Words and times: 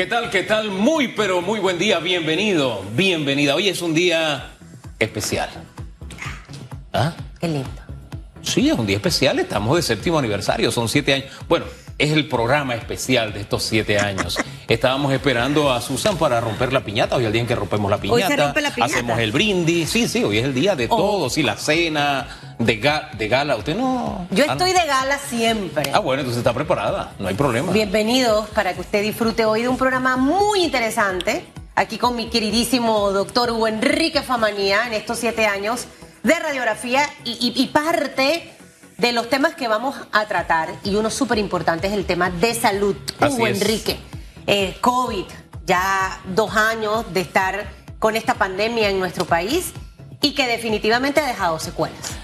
¿Qué 0.00 0.06
tal? 0.06 0.30
¿Qué 0.30 0.44
tal? 0.44 0.70
Muy, 0.70 1.08
pero 1.08 1.42
muy 1.42 1.60
buen 1.60 1.78
día. 1.78 1.98
Bienvenido, 1.98 2.82
bienvenida. 2.96 3.54
Hoy 3.54 3.68
es 3.68 3.82
un 3.82 3.92
día 3.92 4.52
especial. 4.98 5.50
¿Ah? 6.90 7.12
Qué 7.38 7.46
lindo. 7.46 7.68
Sí, 8.40 8.70
es 8.70 8.78
un 8.78 8.86
día 8.86 8.96
especial. 8.96 9.38
Estamos 9.38 9.76
de 9.76 9.82
séptimo 9.82 10.18
aniversario. 10.18 10.70
Son 10.70 10.88
siete 10.88 11.12
años. 11.12 11.26
Bueno, 11.46 11.66
es 12.00 12.12
el 12.12 12.26
programa 12.26 12.74
especial 12.74 13.32
de 13.34 13.42
estos 13.42 13.62
siete 13.62 13.98
años. 13.98 14.38
Estábamos 14.66 15.12
esperando 15.12 15.70
a 15.70 15.82
Susan 15.82 16.16
para 16.16 16.40
romper 16.40 16.72
la 16.72 16.80
piñata. 16.80 17.16
Hoy 17.16 17.24
es 17.24 17.26
el 17.26 17.32
día 17.32 17.42
en 17.42 17.46
que 17.46 17.54
rompemos 17.54 17.90
la 17.90 17.98
piñata. 17.98 18.16
Hoy 18.16 18.22
se 18.22 18.36
rompe 18.36 18.60
la 18.62 18.74
piñata. 18.74 18.94
Hacemos 18.94 19.18
el 19.18 19.32
brindis. 19.32 19.90
Sí, 19.90 20.08
sí, 20.08 20.24
hoy 20.24 20.38
es 20.38 20.44
el 20.46 20.54
día 20.54 20.74
de 20.74 20.86
oh. 20.88 20.96
todos. 20.96 21.36
Y 21.36 21.42
la 21.42 21.58
cena 21.58 22.54
de, 22.58 23.00
de 23.18 23.28
gala. 23.28 23.56
Usted 23.56 23.76
no. 23.76 24.26
Yo 24.30 24.44
ah, 24.48 24.52
estoy 24.52 24.72
de 24.72 24.86
gala 24.86 25.18
siempre. 25.18 25.90
Ah, 25.92 25.98
bueno, 25.98 26.20
entonces 26.20 26.38
está 26.38 26.54
preparada. 26.54 27.12
No 27.18 27.28
hay 27.28 27.34
problema. 27.34 27.70
Bienvenidos 27.70 28.48
para 28.48 28.72
que 28.72 28.80
usted 28.80 29.02
disfrute 29.02 29.44
hoy 29.44 29.62
de 29.62 29.68
un 29.68 29.76
programa 29.76 30.16
muy 30.16 30.64
interesante. 30.64 31.44
Aquí 31.74 31.98
con 31.98 32.16
mi 32.16 32.30
queridísimo 32.30 33.10
doctor 33.12 33.50
Hugo 33.50 33.68
Enrique 33.68 34.22
Famanía 34.22 34.86
en 34.86 34.94
estos 34.94 35.18
siete 35.18 35.44
años 35.44 35.84
de 36.22 36.34
radiografía 36.34 37.02
y 37.24 37.66
parte 37.72 38.50
de 39.00 39.12
los 39.12 39.30
temas 39.30 39.54
que 39.54 39.66
vamos 39.66 39.96
a 40.12 40.26
tratar, 40.26 40.74
y 40.84 40.94
uno 40.94 41.10
súper 41.10 41.38
importante 41.38 41.86
es 41.86 41.94
el 41.94 42.04
tema 42.04 42.30
de 42.30 42.54
salud. 42.54 42.94
Hugo 43.20 43.46
Enrique, 43.46 43.98
eh, 44.46 44.76
COVID, 44.80 45.24
ya 45.66 46.20
dos 46.34 46.54
años 46.54 47.12
de 47.12 47.20
estar 47.22 47.70
con 47.98 48.14
esta 48.14 48.34
pandemia 48.34 48.90
en 48.90 48.98
nuestro 48.98 49.24
país 49.24 49.72
y 50.20 50.32
que 50.32 50.46
definitivamente 50.46 51.20
ha 51.20 51.26
dejado 51.26 51.58
secuelas. 51.58 52.18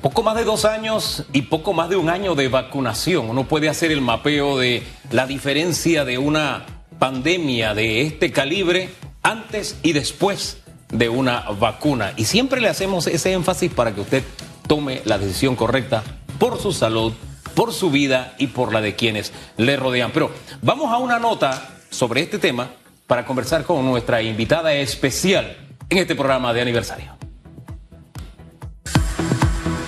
Poco 0.00 0.22
más 0.22 0.36
de 0.36 0.44
dos 0.44 0.64
años 0.64 1.24
y 1.32 1.42
poco 1.42 1.72
más 1.72 1.90
de 1.90 1.96
un 1.96 2.08
año 2.08 2.34
de 2.34 2.48
vacunación. 2.48 3.28
Uno 3.28 3.46
puede 3.46 3.68
hacer 3.68 3.90
el 3.90 4.00
mapeo 4.00 4.56
de 4.56 4.86
la 5.10 5.26
diferencia 5.26 6.04
de 6.04 6.16
una 6.18 6.64
pandemia 6.98 7.74
de 7.74 8.02
este 8.02 8.32
calibre 8.32 8.90
antes 9.22 9.76
y 9.82 9.92
después 9.92 10.58
de 10.90 11.08
una 11.08 11.40
vacuna. 11.58 12.12
Y 12.16 12.24
siempre 12.24 12.60
le 12.60 12.68
hacemos 12.68 13.06
ese 13.08 13.32
énfasis 13.32 13.72
para 13.72 13.94
que 13.94 14.00
usted 14.00 14.22
tome 14.68 15.02
la 15.04 15.18
decisión 15.18 15.56
correcta 15.56 16.04
por 16.38 16.60
su 16.60 16.72
salud, 16.72 17.12
por 17.54 17.72
su 17.72 17.90
vida 17.90 18.36
y 18.38 18.46
por 18.46 18.72
la 18.72 18.80
de 18.80 18.94
quienes 18.94 19.32
le 19.56 19.76
rodean. 19.76 20.12
Pero 20.12 20.30
vamos 20.62 20.92
a 20.92 20.98
una 20.98 21.18
nota 21.18 21.70
sobre 21.90 22.20
este 22.20 22.38
tema 22.38 22.70
para 23.08 23.24
conversar 23.24 23.64
con 23.64 23.84
nuestra 23.84 24.22
invitada 24.22 24.72
especial 24.74 25.56
en 25.88 25.98
este 25.98 26.14
programa 26.14 26.52
de 26.52 26.60
aniversario. 26.60 27.16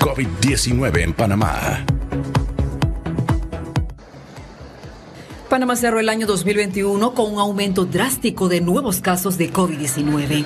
COVID-19 0.01 1.03
en 1.03 1.13
Panamá. 1.13 1.85
Panamá 5.51 5.75
cerró 5.75 5.99
el 5.99 6.09
año 6.09 6.29
2021 6.29 7.13
con 7.13 7.33
un 7.33 7.41
aumento 7.41 7.85
drástico 7.85 8.49
de 8.49 8.61
nuevos 8.61 9.01
casos 9.01 9.37
de 9.37 9.53
COVID-19. 9.53 10.45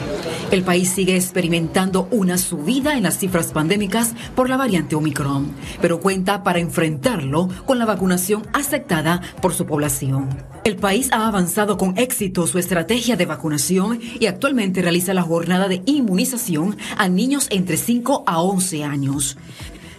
El 0.51 0.63
país 0.63 0.89
sigue 0.89 1.15
experimentando 1.15 2.09
una 2.11 2.39
subida 2.39 2.97
en 2.97 3.03
las 3.03 3.19
cifras 3.19 3.53
pandémicas 3.53 4.15
por 4.35 4.49
la 4.49 4.57
variante 4.57 4.97
Omicron, 4.97 5.53
pero 5.83 6.01
cuenta 6.01 6.43
para 6.43 6.59
enfrentarlo 6.59 7.51
con 7.67 7.79
la 7.79 7.85
vacunación 7.85 8.45
aceptada 8.55 9.21
por 9.43 9.53
su 9.53 9.67
población. 9.67 10.31
El 10.65 10.77
país 10.77 11.11
ha 11.13 11.29
avanzado 11.29 11.77
con 11.77 11.99
éxito 11.99 12.47
su 12.47 12.59
estrategia 12.59 13.17
de 13.17 13.27
vacunación 13.27 14.01
y 14.19 14.25
actualmente 14.25 14.81
realiza 14.81 15.13
la 15.13 15.21
jornada 15.21 15.69
de 15.69 15.83
inmunización 15.85 16.79
a 16.97 17.11
niños 17.11 17.49
entre 17.51 17.77
5 17.77 18.25
a 18.27 18.41
11 18.41 18.85
años. 18.85 19.37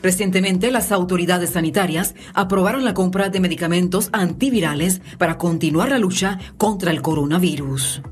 Recientemente, 0.05 0.69
las 0.69 0.91
autoridades 0.91 1.49
sanitarias 1.49 2.13
aprobaron 2.35 2.85
la 2.85 2.93
compra 2.93 3.29
de 3.29 3.39
medicamentos 3.39 4.09
antivirales 4.13 5.01
para 5.17 5.39
continuar 5.39 5.89
la 5.89 5.97
lucha 5.97 6.37
contra 6.59 6.91
el 6.91 7.01
coronavirus. 7.01 8.03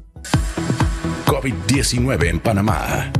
COVID-19 1.27 2.29
en 2.29 2.39
Panamá. 2.39 3.11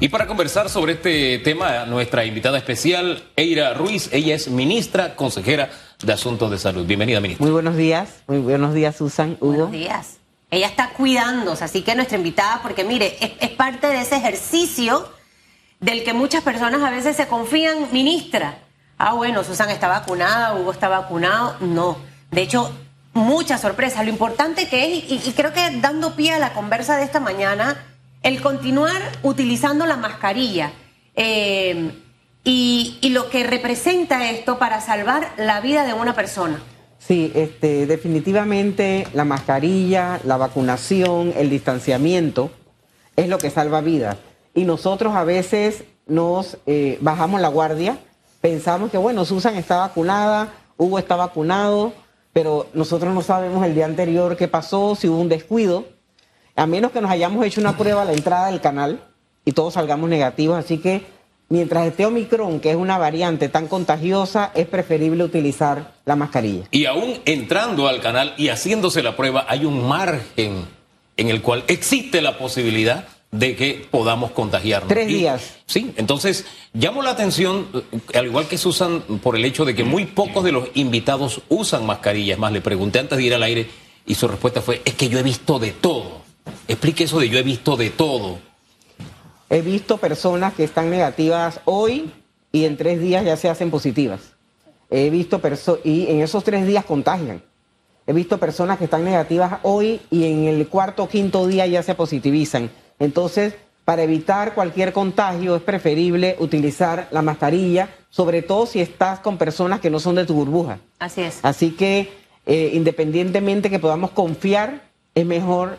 Y 0.00 0.08
para 0.08 0.26
conversar 0.26 0.68
sobre 0.68 0.94
este 0.94 1.38
tema, 1.38 1.86
nuestra 1.86 2.24
invitada 2.24 2.58
especial, 2.58 3.22
Eira 3.36 3.72
Ruiz, 3.74 4.08
ella 4.12 4.34
es 4.34 4.48
ministra 4.48 5.14
consejera 5.14 5.70
de 6.04 6.12
Asuntos 6.12 6.50
de 6.50 6.58
Salud. 6.58 6.84
Bienvenida, 6.86 7.20
ministra. 7.20 7.44
Muy 7.44 7.52
buenos 7.52 7.76
días, 7.76 8.24
muy 8.26 8.38
buenos 8.38 8.74
días, 8.74 8.96
Susan. 8.96 9.36
Hugo. 9.38 9.52
Buenos 9.52 9.70
días. 9.70 10.16
Ella 10.50 10.66
está 10.66 10.90
cuidándose, 10.90 11.62
así 11.62 11.82
que 11.82 11.94
nuestra 11.94 12.18
invitada, 12.18 12.58
porque 12.64 12.82
mire, 12.82 13.16
es 13.38 13.50
parte 13.50 13.86
de 13.86 14.00
ese 14.00 14.16
ejercicio 14.16 15.19
del 15.80 16.04
que 16.04 16.12
muchas 16.12 16.42
personas 16.42 16.82
a 16.82 16.90
veces 16.90 17.16
se 17.16 17.26
confían, 17.26 17.88
ministra. 17.90 18.58
Ah, 18.98 19.14
bueno, 19.14 19.42
Susan 19.44 19.70
está 19.70 19.88
vacunada, 19.88 20.54
Hugo 20.54 20.72
está 20.72 20.88
vacunado. 20.88 21.56
No. 21.60 21.96
De 22.30 22.42
hecho, 22.42 22.70
muchas 23.14 23.62
sorpresas. 23.62 24.04
Lo 24.04 24.10
importante 24.10 24.68
que 24.68 24.98
es, 24.98 25.26
y, 25.26 25.32
creo 25.32 25.52
que 25.52 25.78
dando 25.80 26.14
pie 26.14 26.32
a 26.32 26.38
la 26.38 26.52
conversa 26.52 26.98
de 26.98 27.04
esta 27.04 27.18
mañana, 27.18 27.82
el 28.22 28.42
continuar 28.42 29.00
utilizando 29.22 29.86
la 29.86 29.96
mascarilla. 29.96 30.72
Eh, 31.14 31.92
y, 32.44 32.98
y, 33.00 33.08
lo 33.10 33.30
que 33.30 33.44
representa 33.44 34.30
esto 34.30 34.58
para 34.58 34.80
salvar 34.82 35.32
la 35.38 35.60
vida 35.60 35.86
de 35.86 35.94
una 35.94 36.14
persona. 36.14 36.60
Sí, 36.98 37.32
este, 37.34 37.86
definitivamente 37.86 39.06
la 39.14 39.24
mascarilla, 39.24 40.20
la 40.24 40.36
vacunación, 40.36 41.32
el 41.36 41.48
distanciamiento 41.48 42.50
es 43.16 43.28
lo 43.28 43.38
que 43.38 43.50
salva 43.50 43.80
vidas 43.80 44.16
y 44.60 44.64
nosotros 44.66 45.14
a 45.14 45.24
veces 45.24 45.84
nos 46.06 46.58
eh, 46.66 46.98
bajamos 47.00 47.40
la 47.40 47.48
guardia, 47.48 47.98
pensamos 48.42 48.90
que, 48.90 48.98
bueno, 48.98 49.24
Susan 49.24 49.56
está 49.56 49.78
vacunada, 49.78 50.52
Hugo 50.76 50.98
está 50.98 51.16
vacunado, 51.16 51.94
pero 52.34 52.66
nosotros 52.74 53.14
no 53.14 53.22
sabemos 53.22 53.64
el 53.64 53.74
día 53.74 53.86
anterior 53.86 54.36
qué 54.36 54.48
pasó, 54.48 54.94
si 54.94 55.08
hubo 55.08 55.18
un 55.18 55.30
descuido, 55.30 55.86
a 56.56 56.66
menos 56.66 56.92
que 56.92 57.00
nos 57.00 57.10
hayamos 57.10 57.46
hecho 57.46 57.62
una 57.62 57.78
prueba 57.78 58.02
a 58.02 58.04
la 58.04 58.12
entrada 58.12 58.48
del 58.48 58.60
canal 58.60 59.02
y 59.46 59.52
todos 59.52 59.72
salgamos 59.72 60.10
negativos, 60.10 60.58
así 60.58 60.76
que 60.76 61.06
mientras 61.48 61.86
esté 61.86 62.04
Omicron, 62.04 62.60
que 62.60 62.72
es 62.72 62.76
una 62.76 62.98
variante 62.98 63.48
tan 63.48 63.66
contagiosa, 63.66 64.52
es 64.54 64.66
preferible 64.66 65.24
utilizar 65.24 65.94
la 66.04 66.16
mascarilla. 66.16 66.66
Y 66.70 66.84
aún 66.84 67.14
entrando 67.24 67.88
al 67.88 68.02
canal 68.02 68.34
y 68.36 68.48
haciéndose 68.48 69.02
la 69.02 69.16
prueba, 69.16 69.46
hay 69.48 69.64
un 69.64 69.88
margen 69.88 70.66
en 71.16 71.30
el 71.30 71.40
cual 71.40 71.64
existe 71.66 72.20
la 72.20 72.36
posibilidad 72.36 73.06
de 73.30 73.54
que 73.54 73.86
podamos 73.90 74.32
contagiarnos. 74.32 74.88
Tres 74.88 75.06
días. 75.06 75.58
sí, 75.66 75.92
entonces 75.96 76.46
llamo 76.72 77.02
la 77.02 77.10
atención, 77.10 77.68
eh, 77.92 78.18
al 78.18 78.26
igual 78.26 78.48
que 78.48 78.58
Susan, 78.58 79.02
por 79.22 79.36
el 79.36 79.44
hecho 79.44 79.64
de 79.64 79.74
que 79.74 79.84
muy 79.84 80.06
pocos 80.06 80.42
de 80.42 80.52
los 80.52 80.68
invitados 80.74 81.42
usan 81.48 81.86
mascarillas. 81.86 82.38
Más, 82.38 82.52
le 82.52 82.60
pregunté 82.60 82.98
antes 82.98 83.16
de 83.16 83.24
ir 83.24 83.34
al 83.34 83.42
aire 83.42 83.68
y 84.06 84.14
su 84.14 84.26
respuesta 84.26 84.60
fue, 84.60 84.82
es 84.84 84.94
que 84.94 85.08
yo 85.08 85.18
he 85.18 85.22
visto 85.22 85.58
de 85.58 85.70
todo. 85.70 86.22
Explique 86.66 87.04
eso 87.04 87.20
de 87.20 87.28
yo 87.28 87.38
he 87.38 87.42
visto 87.42 87.76
de 87.76 87.90
todo. 87.90 88.38
He 89.48 89.62
visto 89.62 89.98
personas 89.98 90.54
que 90.54 90.64
están 90.64 90.90
negativas 90.90 91.60
hoy 91.64 92.10
y 92.52 92.64
en 92.64 92.76
tres 92.76 93.00
días 93.00 93.24
ya 93.24 93.36
se 93.36 93.48
hacen 93.48 93.70
positivas. 93.70 94.20
He 94.90 95.10
visto 95.10 95.40
personas, 95.40 95.80
y 95.84 96.08
en 96.08 96.20
esos 96.20 96.42
tres 96.42 96.66
días 96.66 96.84
contagian. 96.84 97.42
He 98.06 98.12
visto 98.12 98.38
personas 98.38 98.78
que 98.78 98.84
están 98.84 99.04
negativas 99.04 99.60
hoy 99.62 100.00
y 100.10 100.24
en 100.24 100.44
el 100.44 100.66
cuarto 100.66 101.04
o 101.04 101.08
quinto 101.08 101.46
día 101.46 101.66
ya 101.66 101.82
se 101.82 101.94
positivizan. 101.94 102.70
Entonces, 103.00 103.54
para 103.84 104.04
evitar 104.04 104.54
cualquier 104.54 104.92
contagio 104.92 105.56
es 105.56 105.62
preferible 105.62 106.36
utilizar 106.38 107.08
la 107.10 107.22
mascarilla, 107.22 107.88
sobre 108.08 108.42
todo 108.42 108.66
si 108.66 108.80
estás 108.80 109.18
con 109.18 109.36
personas 109.36 109.80
que 109.80 109.90
no 109.90 109.98
son 109.98 110.14
de 110.14 110.26
tu 110.26 110.34
burbuja. 110.34 110.78
Así 111.00 111.22
es. 111.22 111.40
Así 111.42 111.72
que 111.72 112.12
eh, 112.46 112.70
independientemente 112.74 113.68
que 113.68 113.80
podamos 113.80 114.12
confiar, 114.12 114.82
es 115.14 115.26
mejor 115.26 115.78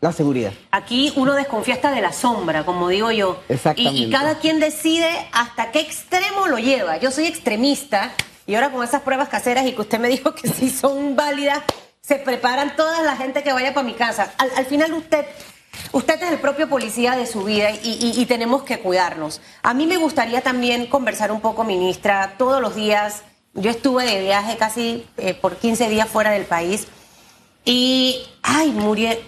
la 0.00 0.12
seguridad. 0.12 0.52
Aquí 0.70 1.12
uno 1.16 1.32
desconfía 1.32 1.74
hasta 1.74 1.90
de 1.90 2.02
la 2.02 2.12
sombra, 2.12 2.64
como 2.64 2.88
digo 2.88 3.10
yo. 3.10 3.40
Exactamente. 3.48 3.98
Y, 3.98 4.04
y, 4.04 4.10
cada 4.10 4.38
quien 4.38 4.60
decide 4.60 5.08
hasta 5.32 5.72
qué 5.72 5.80
extremo 5.80 6.46
lo 6.46 6.58
lleva. 6.58 6.98
Yo 6.98 7.10
soy 7.10 7.26
extremista 7.26 8.12
y 8.46 8.54
ahora 8.54 8.70
con 8.70 8.84
esas 8.84 9.02
pruebas 9.02 9.28
caseras 9.28 9.66
y 9.66 9.72
que 9.72 9.80
usted 9.80 9.98
me 9.98 10.08
dijo 10.16 10.34
que 10.34 10.48
sí 10.48 10.70
son 10.70 11.16
válidas, 11.16 11.62
se 12.00 12.16
preparan 12.16 12.76
toda 12.76 13.02
la 13.02 13.16
gente 13.16 13.42
que 13.42 13.52
vaya 13.52 13.72
para 13.72 13.86
mi 13.86 13.94
casa. 13.94 14.34
al 14.38 14.66
final 14.66 14.92
usted 14.92 15.24
Usted 15.92 16.22
es 16.22 16.32
el 16.32 16.40
propio 16.40 16.68
policía 16.68 17.16
de 17.16 17.26
su 17.26 17.44
vida 17.44 17.70
y, 17.70 18.24
tenemos 18.26 18.62
que 18.62 18.80
cuidarnos. 18.80 19.40
A 19.62 19.74
mí 19.74 19.86
me 19.86 19.96
gustaría 19.96 20.40
también 20.40 20.86
conversar 20.86 21.30
un 21.30 21.40
poco, 21.40 21.64
ministra, 21.64 22.34
todos 22.38 22.60
los 22.60 22.74
días. 22.74 23.22
Yo 23.54 23.70
estuve 23.70 24.04
de 24.04 24.20
viaje 24.22 24.56
casi 24.56 25.06
eh, 25.16 25.34
por 25.34 25.56
15 25.56 25.88
días 25.88 26.08
fuera 26.08 26.30
del 26.32 26.44
país 26.44 26.88
y, 27.64 28.22
ay, 28.42 28.72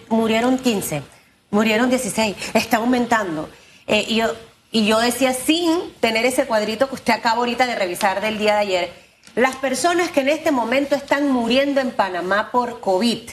murieron 0.08 0.58
15, 0.58 1.02
murieron 1.50 1.88
16, 1.88 2.36
está 2.54 2.78
aumentando. 2.78 3.48
Eh, 3.86 4.04
y, 4.08 4.16
yo, 4.16 4.32
y 4.72 4.86
yo 4.86 4.98
decía, 4.98 5.32
sin 5.32 5.92
tener 6.00 6.26
ese 6.26 6.46
cuadrito 6.46 6.88
que 6.88 6.96
usted 6.96 7.12
acaba 7.14 7.38
ahorita 7.38 7.66
de 7.66 7.76
revisar 7.76 8.20
del 8.20 8.38
día 8.38 8.54
de 8.54 8.60
ayer, 8.60 9.06
las 9.36 9.56
personas 9.56 10.10
que 10.10 10.20
en 10.20 10.28
este 10.28 10.50
momento 10.50 10.94
están 10.94 11.30
muriendo 11.30 11.80
en 11.80 11.90
Panamá 11.90 12.50
por 12.50 12.80
COVID, 12.80 13.30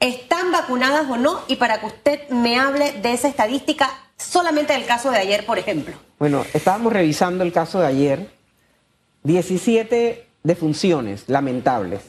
¿Están 0.00 0.52
vacunadas 0.52 1.08
o 1.08 1.16
no? 1.16 1.40
Y 1.48 1.56
para 1.56 1.80
que 1.80 1.86
usted 1.86 2.28
me 2.30 2.58
hable 2.58 2.92
de 3.00 3.12
esa 3.12 3.28
estadística, 3.28 3.88
solamente 4.16 4.72
del 4.72 4.86
caso 4.86 5.10
de 5.10 5.18
ayer, 5.18 5.46
por 5.46 5.58
ejemplo. 5.58 5.94
Bueno, 6.18 6.44
estábamos 6.52 6.92
revisando 6.92 7.42
el 7.44 7.52
caso 7.52 7.80
de 7.80 7.86
ayer. 7.86 8.30
17 9.22 10.26
defunciones 10.42 11.24
lamentables. 11.28 12.02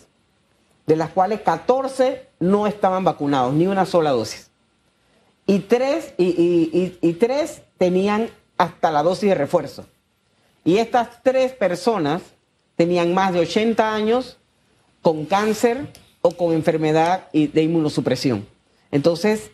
de 0.87 0.95
las 0.95 1.09
cuales 1.09 1.41
14 1.41 2.27
no 2.39 2.67
estaban 2.67 3.03
vacunados, 3.03 3.53
ni 3.55 3.65
una 3.65 3.87
sola 3.87 4.11
dosis. 4.11 4.51
Y 5.47 5.59
tres, 5.61 6.13
y, 6.19 6.93
y- 7.01 7.13
tres 7.13 7.63
tenían 7.79 8.29
hasta 8.59 8.91
la 8.91 9.01
dosis 9.01 9.29
de 9.29 9.33
refuerzo. 9.35 9.87
Y 10.63 10.77
estas 10.77 11.23
tres 11.23 11.53
personas 11.53 12.21
tenían 12.75 13.15
más 13.15 13.33
de 13.33 13.39
80 13.39 13.95
años 13.95 14.37
con 15.01 15.25
cáncer 15.25 15.87
o 16.25 16.31
con 16.31 16.53
enfermedad 16.53 17.27
y- 17.31 17.45
de 17.47 17.61
inmunosupresión. 17.61 18.47
Entonces, 18.91 19.51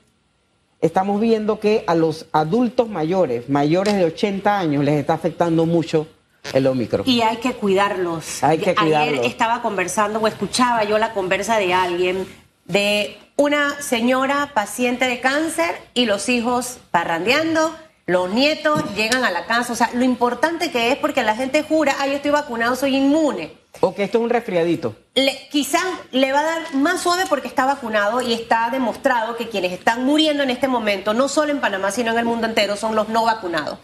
estamos 0.79 1.19
viendo 1.19 1.59
que 1.59 1.83
a 1.85 1.95
los 1.95 2.27
adultos 2.31 2.87
mayores, 2.87 3.49
mayores 3.49 3.95
de 3.95 4.05
80 4.05 4.57
años, 4.57 4.83
les 4.85 4.95
está 4.95 5.13
afectando 5.13 5.65
mucho 5.65 6.07
el 6.53 6.65
Omicron. 6.67 7.07
Y 7.07 7.21
hay 7.21 7.37
que 7.37 7.53
cuidarlos. 7.53 8.41
Hay 8.43 8.57
que 8.57 8.73
cuidarlos. 8.73 9.19
Ayer 9.19 9.25
estaba 9.29 9.61
conversando 9.61 10.19
o 10.19 10.27
escuchaba 10.27 10.83
yo 10.85 10.97
la 10.97 11.13
conversa 11.13 11.57
de 11.57 11.73
alguien 11.73 12.25
de 12.65 13.17
una 13.35 13.81
señora 13.81 14.51
paciente 14.53 15.05
de 15.05 15.19
cáncer 15.19 15.75
y 15.93 16.05
los 16.05 16.29
hijos 16.29 16.77
parrandeando, 16.89 17.75
los 18.05 18.31
nietos 18.31 18.83
llegan 18.95 19.23
a 19.23 19.31
la 19.31 19.45
casa. 19.45 19.73
O 19.73 19.75
sea, 19.75 19.89
lo 19.93 20.03
importante 20.03 20.71
que 20.71 20.91
es 20.91 20.97
porque 20.97 21.23
la 21.23 21.35
gente 21.35 21.63
jura, 21.63 21.95
ah, 21.99 22.07
yo 22.07 22.13
estoy 22.13 22.31
vacunado, 22.31 22.75
soy 22.75 22.95
inmune. 22.95 23.53
O 23.79 23.95
que 23.95 24.03
esto 24.03 24.17
es 24.17 24.23
un 24.23 24.29
resfriadito. 24.29 24.95
Le, 25.15 25.47
quizás 25.49 25.83
le 26.11 26.31
va 26.31 26.41
a 26.41 26.43
dar 26.43 26.75
más 26.75 27.01
suave 27.01 27.23
porque 27.29 27.47
está 27.47 27.65
vacunado 27.65 28.21
y 28.21 28.33
está 28.33 28.69
demostrado 28.71 29.37
que 29.37 29.49
quienes 29.49 29.71
están 29.71 30.05
muriendo 30.05 30.43
en 30.43 30.49
este 30.49 30.67
momento, 30.67 31.13
no 31.13 31.29
solo 31.29 31.51
en 31.51 31.61
Panamá, 31.61 31.91
sino 31.91 32.11
en 32.11 32.19
el 32.19 32.25
mundo 32.25 32.47
entero, 32.47 32.75
son 32.75 32.95
los 32.95 33.09
no 33.09 33.23
vacunados. 33.23 33.79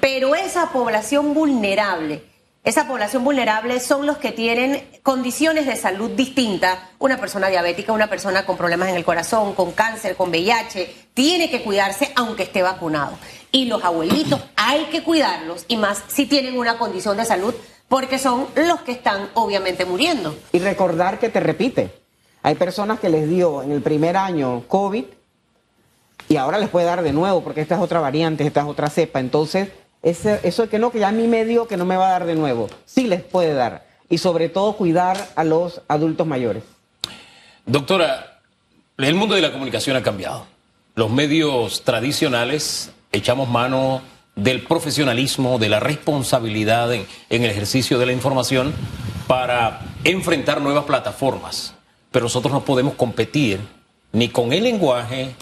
Pero 0.00 0.34
esa 0.34 0.70
población 0.70 1.34
vulnerable, 1.34 2.22
esa 2.64 2.88
población 2.88 3.22
vulnerable 3.22 3.78
son 3.78 4.06
los 4.06 4.16
que 4.18 4.32
tienen 4.32 4.88
condiciones 5.04 5.66
de 5.66 5.76
salud 5.76 6.10
distintas. 6.10 6.78
Una 6.98 7.16
persona 7.18 7.48
diabética, 7.48 7.92
una 7.92 8.08
persona 8.08 8.44
con 8.44 8.56
problemas 8.56 8.88
en 8.88 8.96
el 8.96 9.04
corazón, 9.04 9.54
con 9.54 9.70
cáncer, 9.70 10.16
con 10.16 10.30
VIH, 10.30 11.10
tiene 11.14 11.48
que 11.48 11.62
cuidarse 11.62 12.10
aunque 12.16 12.42
esté 12.42 12.62
vacunado. 12.62 13.16
Y 13.56 13.64
los 13.64 13.82
abuelitos 13.82 14.38
hay 14.54 14.84
que 14.92 15.02
cuidarlos, 15.02 15.64
y 15.66 15.78
más 15.78 16.02
si 16.08 16.26
tienen 16.26 16.58
una 16.58 16.76
condición 16.76 17.16
de 17.16 17.24
salud, 17.24 17.54
porque 17.88 18.18
son 18.18 18.46
los 18.54 18.82
que 18.82 18.92
están 18.92 19.30
obviamente 19.32 19.86
muriendo. 19.86 20.36
Y 20.52 20.58
recordar 20.58 21.18
que 21.18 21.30
te 21.30 21.40
repite. 21.40 21.90
Hay 22.42 22.54
personas 22.56 23.00
que 23.00 23.08
les 23.08 23.26
dio 23.30 23.62
en 23.62 23.72
el 23.72 23.80
primer 23.80 24.16
año 24.18 24.64
COVID 24.68 25.04
y 26.28 26.36
ahora 26.36 26.58
les 26.58 26.68
puede 26.68 26.84
dar 26.84 27.02
de 27.02 27.12
nuevo 27.14 27.42
porque 27.42 27.62
esta 27.62 27.76
es 27.76 27.80
otra 27.80 28.00
variante, 28.00 28.46
esta 28.46 28.60
es 28.60 28.66
otra 28.66 28.90
cepa. 28.90 29.20
Entonces, 29.20 29.70
ese- 30.02 30.40
eso 30.42 30.68
que 30.68 30.78
no, 30.78 30.90
que 30.90 30.98
ya 30.98 31.08
a 31.08 31.12
mí 31.12 31.26
me 31.26 31.46
dio, 31.46 31.66
que 31.66 31.78
no 31.78 31.86
me 31.86 31.96
va 31.96 32.08
a 32.08 32.10
dar 32.10 32.26
de 32.26 32.34
nuevo. 32.34 32.68
Sí 32.84 33.06
les 33.06 33.22
puede 33.22 33.54
dar. 33.54 33.86
Y 34.10 34.18
sobre 34.18 34.50
todo 34.50 34.74
cuidar 34.76 35.16
a 35.34 35.44
los 35.44 35.80
adultos 35.88 36.26
mayores. 36.26 36.62
Doctora, 37.64 38.40
el 38.98 39.14
mundo 39.14 39.34
de 39.34 39.40
la 39.40 39.50
comunicación 39.52 39.96
ha 39.96 40.02
cambiado. 40.02 40.46
Los 40.94 41.10
medios 41.10 41.82
tradicionales 41.84 42.90
echamos 43.16 43.48
mano 43.48 44.02
del 44.36 44.62
profesionalismo, 44.62 45.58
de 45.58 45.68
la 45.68 45.80
responsabilidad 45.80 46.92
en, 46.92 47.06
el 47.30 47.50
ejercicio 47.50 47.98
de 47.98 48.06
la 48.06 48.12
información 48.12 48.74
para 49.26 49.80
enfrentar 50.04 50.60
nuevas 50.60 50.84
plataformas. 50.84 51.74
Pero 52.10 52.24
nosotros 52.24 52.52
no 52.52 52.64
podemos 52.64 52.94
competir 52.94 53.60
ni 54.12 54.28
con 54.28 54.52
el 54.52 54.64
lenguaje, 54.64 55.34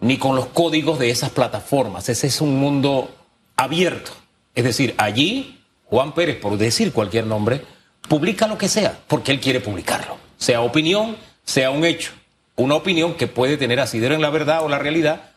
ni 0.00 0.18
con 0.18 0.36
los 0.36 0.46
códigos 0.46 0.98
de 0.98 1.10
esas 1.10 1.30
plataformas. 1.30 2.08
Ese 2.08 2.28
es 2.28 2.40
un 2.40 2.58
mundo 2.58 3.10
abierto. 3.56 4.12
Es 4.54 4.64
decir, 4.64 4.94
allí 4.98 5.60
Juan 5.84 6.12
Pérez, 6.12 6.36
por 6.36 6.56
decir 6.56 6.92
cualquier 6.92 7.26
nombre, 7.26 7.62
publica 8.08 8.46
lo 8.46 8.56
que 8.56 8.68
sea, 8.68 8.98
porque 9.08 9.32
él 9.32 9.40
quiere 9.40 9.60
publicarlo. 9.60 10.16
Sea 10.38 10.60
opinión, 10.60 11.16
sea 11.44 11.70
un 11.70 11.84
hecho. 11.84 12.12
Una 12.54 12.76
opinión 12.76 13.14
que 13.14 13.26
puede 13.26 13.56
tener 13.56 13.80
asidero 13.80 14.14
en 14.14 14.22
la 14.22 14.30
verdad 14.30 14.64
o 14.64 14.68
la 14.68 14.78
realidad 14.78 15.32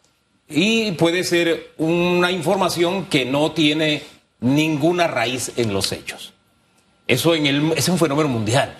y 0.50 0.94
puede 0.94 1.24
ser 1.24 1.74
una 1.78 2.32
información 2.32 3.06
que 3.06 3.26
no 3.26 3.52
tiene 3.52 4.04
ninguna 4.40 5.08
raíz 5.08 5.52
en 5.58 5.74
los 5.74 5.92
hechos. 5.92 6.34
Eso 7.08 7.36
en 7.36 7.46
el, 7.46 7.74
es 7.76 7.88
un 7.88 8.00
fenómeno 8.00 8.30
mundial. 8.30 8.76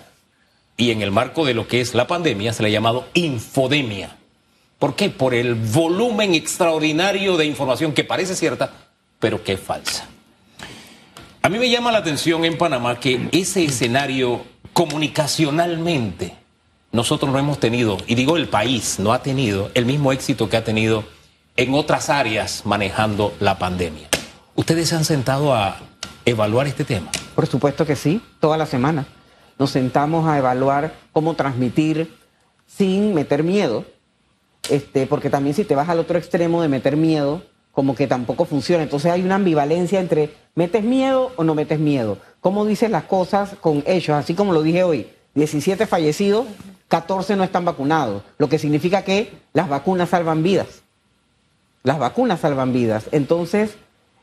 Y 0.76 0.90
en 0.90 1.02
el 1.02 1.10
marco 1.10 1.44
de 1.44 1.54
lo 1.54 1.68
que 1.68 1.80
es 1.80 1.94
la 1.94 2.06
pandemia 2.06 2.52
se 2.52 2.62
le 2.62 2.68
ha 2.68 2.72
llamado 2.72 3.06
infodemia. 3.14 4.16
¿Por 4.78 4.96
qué? 4.96 5.10
Por 5.10 5.34
el 5.34 5.54
volumen 5.54 6.34
extraordinario 6.34 7.36
de 7.36 7.44
información 7.44 7.92
que 7.92 8.02
parece 8.02 8.34
cierta, 8.34 8.72
pero 9.18 9.44
que 9.44 9.52
es 9.52 9.60
falsa. 9.60 10.08
A 11.42 11.48
mí 11.48 11.58
me 11.58 11.70
llama 11.70 11.92
la 11.92 11.98
atención 11.98 12.44
en 12.44 12.58
Panamá 12.58 12.98
que 12.98 13.28
ese 13.32 13.64
escenario 13.64 14.42
comunicacionalmente 14.72 16.34
nosotros 16.92 17.30
no 17.30 17.38
hemos 17.38 17.60
tenido, 17.60 17.98
y 18.06 18.14
digo 18.16 18.36
el 18.36 18.48
país 18.48 18.98
no 18.98 19.12
ha 19.12 19.22
tenido 19.22 19.70
el 19.74 19.86
mismo 19.86 20.12
éxito 20.12 20.48
que 20.48 20.56
ha 20.56 20.64
tenido 20.64 21.04
en 21.56 21.74
otras 21.74 22.10
áreas 22.10 22.62
manejando 22.64 23.34
la 23.40 23.58
pandemia. 23.58 24.08
¿Ustedes 24.54 24.88
se 24.88 24.96
han 24.96 25.04
sentado 25.04 25.54
a 25.54 25.76
evaluar 26.24 26.66
este 26.66 26.84
tema? 26.84 27.10
Por 27.34 27.46
supuesto 27.46 27.86
que 27.86 27.96
sí, 27.96 28.22
toda 28.40 28.56
la 28.56 28.66
semana. 28.66 29.06
Nos 29.58 29.70
sentamos 29.70 30.28
a 30.28 30.38
evaluar 30.38 30.94
cómo 31.12 31.34
transmitir 31.34 32.14
sin 32.66 33.14
meter 33.14 33.42
miedo, 33.42 33.84
este, 34.68 35.06
porque 35.06 35.30
también 35.30 35.54
si 35.54 35.64
te 35.64 35.74
vas 35.74 35.88
al 35.88 35.98
otro 35.98 36.18
extremo 36.18 36.62
de 36.62 36.68
meter 36.68 36.96
miedo, 36.96 37.42
como 37.72 37.94
que 37.94 38.06
tampoco 38.06 38.44
funciona. 38.44 38.82
Entonces 38.82 39.12
hay 39.12 39.22
una 39.22 39.36
ambivalencia 39.36 40.00
entre 40.00 40.34
metes 40.54 40.82
miedo 40.82 41.32
o 41.36 41.44
no 41.44 41.54
metes 41.54 41.78
miedo. 41.78 42.18
¿Cómo 42.40 42.64
dices 42.64 42.90
las 42.90 43.04
cosas 43.04 43.50
con 43.60 43.82
hechos? 43.86 44.16
Así 44.16 44.34
como 44.34 44.52
lo 44.52 44.62
dije 44.62 44.82
hoy, 44.82 45.06
17 45.34 45.86
fallecidos, 45.86 46.46
14 46.88 47.36
no 47.36 47.44
están 47.44 47.64
vacunados, 47.64 48.22
lo 48.38 48.48
que 48.48 48.58
significa 48.58 49.02
que 49.02 49.32
las 49.52 49.68
vacunas 49.68 50.08
salvan 50.08 50.42
vidas. 50.42 50.82
Las 51.82 51.98
vacunas 51.98 52.40
salvan 52.40 52.72
vidas. 52.72 53.04
Entonces, 53.12 53.76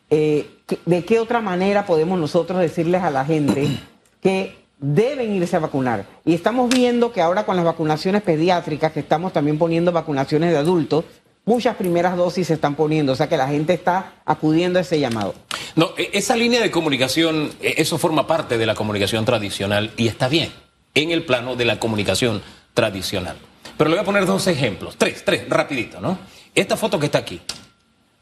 eh, 0.09 0.47
¿qué- 0.67 0.79
¿de 0.85 1.03
qué 1.05 1.19
otra 1.19 1.41
manera 1.41 1.85
podemos 1.85 2.19
nosotros 2.19 2.59
decirles 2.59 3.03
a 3.03 3.09
la 3.11 3.25
gente 3.25 3.67
que 4.21 4.55
deben 4.79 5.33
irse 5.33 5.55
a 5.55 5.59
vacunar? 5.59 6.05
Y 6.25 6.33
estamos 6.33 6.69
viendo 6.69 7.11
que 7.11 7.21
ahora 7.21 7.45
con 7.45 7.55
las 7.55 7.65
vacunaciones 7.65 8.21
pediátricas, 8.21 8.91
que 8.91 8.99
estamos 8.99 9.33
también 9.33 9.57
poniendo 9.57 9.91
vacunaciones 9.91 10.51
de 10.51 10.57
adultos, 10.57 11.05
muchas 11.45 11.75
primeras 11.77 12.15
dosis 12.17 12.47
se 12.47 12.53
están 12.55 12.75
poniendo, 12.75 13.13
o 13.13 13.15
sea 13.15 13.27
que 13.29 13.37
la 13.37 13.47
gente 13.47 13.73
está 13.73 14.13
acudiendo 14.25 14.79
a 14.79 14.81
ese 14.83 14.99
llamado. 14.99 15.33
No, 15.75 15.89
e- 15.97 16.09
esa 16.13 16.35
línea 16.35 16.61
de 16.61 16.69
comunicación, 16.71 17.51
e- 17.61 17.75
eso 17.77 17.97
forma 17.97 18.27
parte 18.27 18.57
de 18.57 18.65
la 18.65 18.75
comunicación 18.75 19.25
tradicional 19.25 19.91
y 19.97 20.07
está 20.07 20.27
bien, 20.27 20.51
en 20.93 21.11
el 21.11 21.23
plano 21.23 21.55
de 21.55 21.65
la 21.65 21.79
comunicación 21.79 22.41
tradicional. 22.73 23.37
Pero 23.77 23.89
le 23.89 23.95
voy 23.95 24.01
a 24.03 24.05
poner 24.05 24.25
dos 24.25 24.45
ejemplos, 24.47 24.95
tres, 24.97 25.23
tres, 25.23 25.47
rapidito, 25.49 25.99
¿no? 26.01 26.17
Esta 26.57 26.75
foto 26.75 26.99
que 26.99 27.05
está 27.05 27.19
aquí, 27.19 27.39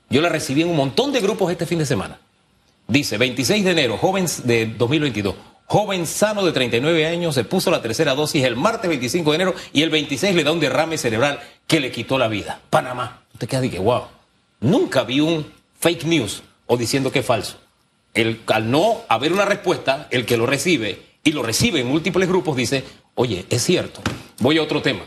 yo 0.10 0.20
la 0.20 0.28
recibí 0.28 0.62
en 0.62 0.68
un 0.68 0.76
montón 0.76 1.14
de 1.14 1.22
grupos 1.22 1.50
este 1.50 1.66
fin 1.66 1.80
de 1.80 1.86
semana. 1.86 2.20
Dice, 2.86 3.18
26 3.18 3.64
de 3.64 3.72
enero, 3.72 3.98
joven 3.98 4.26
de 4.44 4.66
2022, 4.66 5.36
joven 5.68 6.06
sano 6.06 6.46
de 6.46 6.52
39 6.52 7.08
años, 7.08 7.34
se 7.34 7.46
puso 7.46 7.72
la 7.72 7.82
tercera 7.82 8.14
dosis 8.14 8.44
el 8.44 8.58
martes 8.58 8.90
25 8.90 9.32
de 9.32 9.36
enero 9.36 9.56
y 9.72 9.84
el 9.84 9.90
26 9.90 10.36
le 10.36 10.44
da 10.44 10.52
un 10.52 10.60
derrame 10.60 10.98
cerebral 10.98 11.40
que 11.66 11.80
le 11.80 11.94
quitó 11.94 12.18
la 12.18 12.28
vida. 12.28 12.60
Panamá. 12.70 13.22
Usted 13.36 13.48
queda 13.48 13.62
de 13.62 13.70
que, 13.70 13.80
wow, 13.80 14.02
nunca 14.60 15.04
vi 15.04 15.22
un 15.22 15.50
fake 15.80 16.04
news 16.04 16.44
o 16.68 16.76
diciendo 16.76 17.14
que 17.14 17.20
es 17.20 17.26
falso. 17.26 17.58
El, 18.14 18.42
al 18.48 18.70
no 18.70 19.04
haber 19.08 19.32
una 19.32 19.46
respuesta, 19.46 20.10
el 20.12 20.26
que 20.26 20.36
lo 20.36 20.46
recibe 20.46 21.02
y 21.24 21.32
lo 21.32 21.42
recibe 21.42 21.80
en 21.80 21.88
múltiples 21.88 22.28
grupos 22.28 22.58
dice, 22.58 22.84
oye, 23.14 23.46
es 23.50 23.64
cierto. 23.64 24.02
Voy 24.40 24.58
a 24.58 24.62
otro 24.62 24.82
tema. 24.82 25.06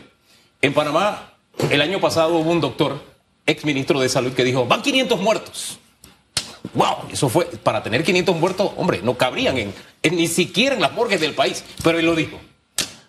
En 0.62 0.72
Panamá, 0.72 1.34
el 1.68 1.82
año 1.82 2.00
pasado 2.00 2.38
hubo 2.38 2.50
un 2.50 2.62
doctor, 2.62 3.17
ex 3.48 3.64
ministro 3.64 3.98
de 3.98 4.08
Salud, 4.08 4.32
que 4.32 4.44
dijo, 4.44 4.66
van 4.66 4.82
500 4.82 5.20
muertos. 5.20 5.78
Wow, 6.74 7.08
eso 7.10 7.28
fue, 7.28 7.46
para 7.46 7.82
tener 7.82 8.04
500 8.04 8.36
muertos, 8.36 8.70
hombre, 8.76 9.00
no 9.02 9.16
cabrían 9.16 9.56
en, 9.58 9.74
ni 10.10 10.28
siquiera 10.28 10.74
en 10.74 10.82
las 10.82 10.92
morgues 10.92 11.20
del 11.20 11.34
país, 11.34 11.64
pero 11.82 11.98
él 11.98 12.06
lo 12.06 12.14
dijo. 12.14 12.38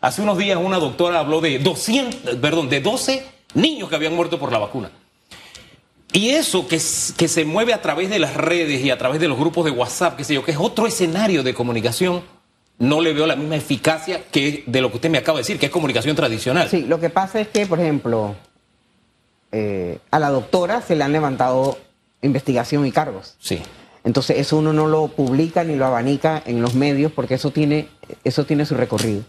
Hace 0.02 0.22
unos 0.22 0.38
días 0.38 0.58
una 0.58 0.78
doctora 0.78 1.20
habló 1.20 1.42
de 1.42 1.60
200, 1.60 2.36
perdón, 2.38 2.70
de 2.70 2.80
12 2.80 3.26
niños 3.54 3.90
que 3.90 3.96
habían 3.96 4.16
muerto 4.16 4.40
por 4.40 4.52
la 4.52 4.60
vacuna. 4.60 4.92
Y 6.14 6.30
eso 6.30 6.68
que, 6.68 6.80
que 7.18 7.28
se 7.28 7.46
mueve 7.46 7.74
a 7.74 7.82
través 7.82 8.10
de 8.10 8.18
las 8.18 8.36
redes 8.36 8.84
y 8.84 8.90
a 8.90 8.98
través 8.98 9.20
de 9.20 9.28
los 9.28 9.38
grupos 9.38 9.66
de 9.66 9.72
WhatsApp, 9.72 10.16
qué 10.16 10.24
sé 10.24 10.34
yo, 10.34 10.44
que 10.44 10.52
es 10.52 10.58
otro 10.58 10.88
escenario 10.88 11.44
de 11.44 11.54
comunicación, 11.54 12.24
no 12.80 13.02
le 13.02 13.14
veo 13.14 13.28
la 13.28 13.36
misma 13.36 13.58
eficacia 13.58 14.24
que 14.32 14.64
de 14.66 14.82
lo 14.82 14.90
que 14.90 14.96
usted 14.96 15.10
me 15.10 15.18
acaba 15.18 15.38
de 15.38 15.42
decir, 15.42 15.60
que 15.60 15.66
es 15.66 15.72
comunicación 15.72 16.16
tradicional. 16.16 16.70
Sí, 16.70 16.86
lo 16.88 17.00
que 17.00 17.10
pasa 17.10 17.42
es 17.42 17.50
que, 17.50 17.66
por 17.68 17.80
ejemplo, 17.80 18.36
eh, 19.52 20.00
a 20.12 20.20
la 20.20 20.30
doctora 20.30 20.82
se 20.82 20.96
le 20.96 21.04
han 21.04 21.12
levantado 21.12 21.78
investigación 22.22 22.86
y 22.86 22.92
cargos. 22.92 23.36
Sí. 23.40 23.62
Entonces 24.04 24.38
eso 24.38 24.58
uno 24.58 24.74
no 24.74 24.88
lo 24.88 25.08
publica 25.08 25.64
ni 25.64 25.76
lo 25.76 25.86
abanica 25.86 26.42
en 26.46 26.62
los 26.62 26.74
medios 26.74 27.12
porque 27.12 27.36
eso 27.36 27.52
tiene, 27.52 27.90
eso 28.24 28.46
tiene 28.46 28.66
su 28.66 28.76
recorrido. 28.76 29.24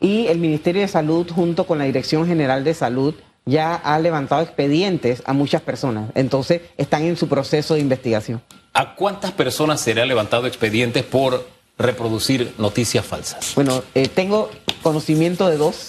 Y 0.00 0.26
el 0.28 0.38
Ministerio 0.38 0.82
de 0.82 0.88
Salud 0.88 1.30
junto 1.30 1.66
con 1.66 1.78
la 1.78 1.84
Dirección 1.84 2.26
General 2.26 2.64
de 2.64 2.74
Salud 2.74 3.14
ya 3.46 3.74
ha 3.74 3.98
levantado 3.98 4.42
expedientes 4.42 5.22
a 5.26 5.32
muchas 5.32 5.62
personas. 5.62 6.10
Entonces 6.14 6.62
están 6.76 7.04
en 7.04 7.16
su 7.16 7.28
proceso 7.28 7.74
de 7.74 7.80
investigación. 7.80 8.42
¿A 8.72 8.94
cuántas 8.94 9.32
personas 9.32 9.80
se 9.80 9.94
le 9.94 10.02
ha 10.02 10.06
levantado 10.06 10.46
expedientes 10.46 11.02
por 11.02 11.46
reproducir 11.76 12.54
noticias 12.58 13.04
falsas? 13.04 13.54
Bueno, 13.54 13.82
eh, 13.94 14.08
tengo 14.08 14.50
conocimiento 14.82 15.48
de 15.48 15.56
dos. 15.56 15.88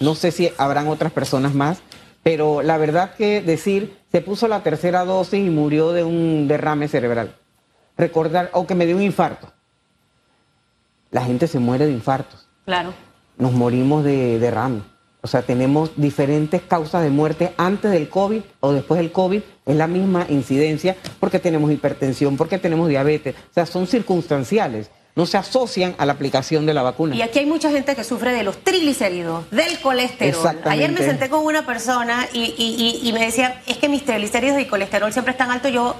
No 0.00 0.14
sé 0.14 0.32
si 0.32 0.52
habrán 0.58 0.88
otras 0.88 1.12
personas 1.12 1.54
más, 1.54 1.78
pero 2.22 2.62
la 2.62 2.78
verdad 2.78 3.14
que 3.14 3.40
decir, 3.40 3.98
se 4.10 4.20
puso 4.20 4.48
la 4.48 4.62
tercera 4.62 5.04
dosis 5.04 5.44
y 5.44 5.50
murió 5.50 5.92
de 5.92 6.04
un 6.04 6.46
derrame 6.48 6.88
cerebral. 6.88 7.34
Recordar, 7.96 8.50
o 8.52 8.66
que 8.66 8.74
me 8.74 8.86
dio 8.86 8.96
un 8.96 9.02
infarto. 9.02 9.52
La 11.10 11.24
gente 11.24 11.46
se 11.46 11.58
muere 11.58 11.86
de 11.86 11.92
infartos. 11.92 12.48
Claro. 12.64 12.94
Nos 13.36 13.52
morimos 13.52 14.04
de 14.04 14.38
derrame. 14.38 14.82
O 15.20 15.28
sea, 15.28 15.42
tenemos 15.42 15.92
diferentes 15.96 16.62
causas 16.62 17.02
de 17.02 17.10
muerte 17.10 17.52
antes 17.56 17.90
del 17.92 18.08
COVID 18.08 18.42
o 18.60 18.72
después 18.72 18.98
del 18.98 19.12
COVID. 19.12 19.42
Es 19.66 19.76
la 19.76 19.86
misma 19.86 20.26
incidencia 20.28 20.96
porque 21.20 21.38
tenemos 21.38 21.70
hipertensión, 21.70 22.36
porque 22.36 22.58
tenemos 22.58 22.88
diabetes. 22.88 23.36
O 23.36 23.54
sea, 23.54 23.66
son 23.66 23.86
circunstanciales 23.86 24.90
no 25.14 25.26
se 25.26 25.36
asocian 25.36 25.94
a 25.98 26.06
la 26.06 26.14
aplicación 26.14 26.64
de 26.64 26.74
la 26.74 26.82
vacuna. 26.82 27.14
Y 27.14 27.22
aquí 27.22 27.40
hay 27.40 27.46
mucha 27.46 27.70
gente 27.70 27.94
que 27.94 28.04
sufre 28.04 28.32
de 28.32 28.42
los 28.42 28.64
triglicéridos, 28.64 29.50
del 29.50 29.78
colesterol. 29.80 30.58
Ayer 30.64 30.90
me 30.90 31.00
senté 31.00 31.28
con 31.28 31.44
una 31.44 31.66
persona 31.66 32.28
y, 32.32 33.10
me 33.12 33.26
decía, 33.26 33.62
es 33.66 33.76
que 33.76 33.88
mis 33.88 34.04
triglicéridos 34.04 34.60
y 34.60 34.66
colesterol 34.66 35.12
siempre 35.12 35.32
están 35.32 35.50
altos, 35.50 35.72
yo, 35.72 35.96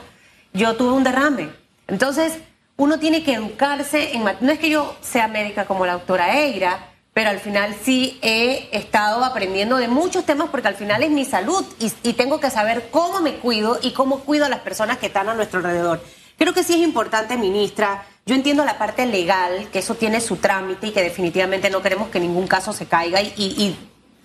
yo 0.52 0.76
tuve 0.76 0.92
un 0.92 1.04
derrame. 1.04 1.50
Entonces, 1.88 2.38
uno 2.76 2.98
tiene 2.98 3.22
que 3.22 3.34
educarse 3.34 4.14
en... 4.14 4.24
No 4.40 4.50
es 4.52 4.58
que 4.58 4.70
yo 4.70 4.96
sea 5.02 5.28
médica 5.28 5.66
como 5.66 5.84
la 5.84 5.92
doctora 5.92 6.38
Eira, 6.38 6.88
pero 7.12 7.28
al 7.28 7.38
final 7.38 7.76
sí 7.82 8.18
he 8.22 8.70
estado 8.72 9.22
aprendiendo 9.24 9.76
de 9.76 9.88
muchos 9.88 10.24
temas 10.24 10.48
porque 10.48 10.68
al 10.68 10.74
final 10.74 11.02
es 11.02 11.10
mi 11.10 11.26
salud 11.26 11.62
y, 11.78 11.92
y 12.02 12.14
tengo 12.14 12.40
que 12.40 12.48
saber 12.48 12.88
cómo 12.90 13.20
me 13.20 13.34
cuido 13.34 13.78
y 13.82 13.90
cómo 13.92 14.20
cuido 14.20 14.46
a 14.46 14.48
las 14.48 14.60
personas 14.60 14.96
que 14.96 15.06
están 15.06 15.28
a 15.28 15.34
nuestro 15.34 15.58
alrededor. 15.58 16.02
Creo 16.38 16.54
que 16.54 16.64
sí 16.64 16.72
es 16.72 16.80
importante, 16.80 17.36
ministra, 17.36 18.06
yo 18.24 18.34
entiendo 18.36 18.64
la 18.64 18.78
parte 18.78 19.04
legal, 19.06 19.68
que 19.72 19.80
eso 19.80 19.96
tiene 19.96 20.20
su 20.20 20.36
trámite 20.36 20.88
y 20.88 20.90
que 20.92 21.02
definitivamente 21.02 21.70
no 21.70 21.82
queremos 21.82 22.08
que 22.08 22.20
ningún 22.20 22.46
caso 22.46 22.72
se 22.72 22.86
caiga 22.86 23.20
y, 23.20 23.76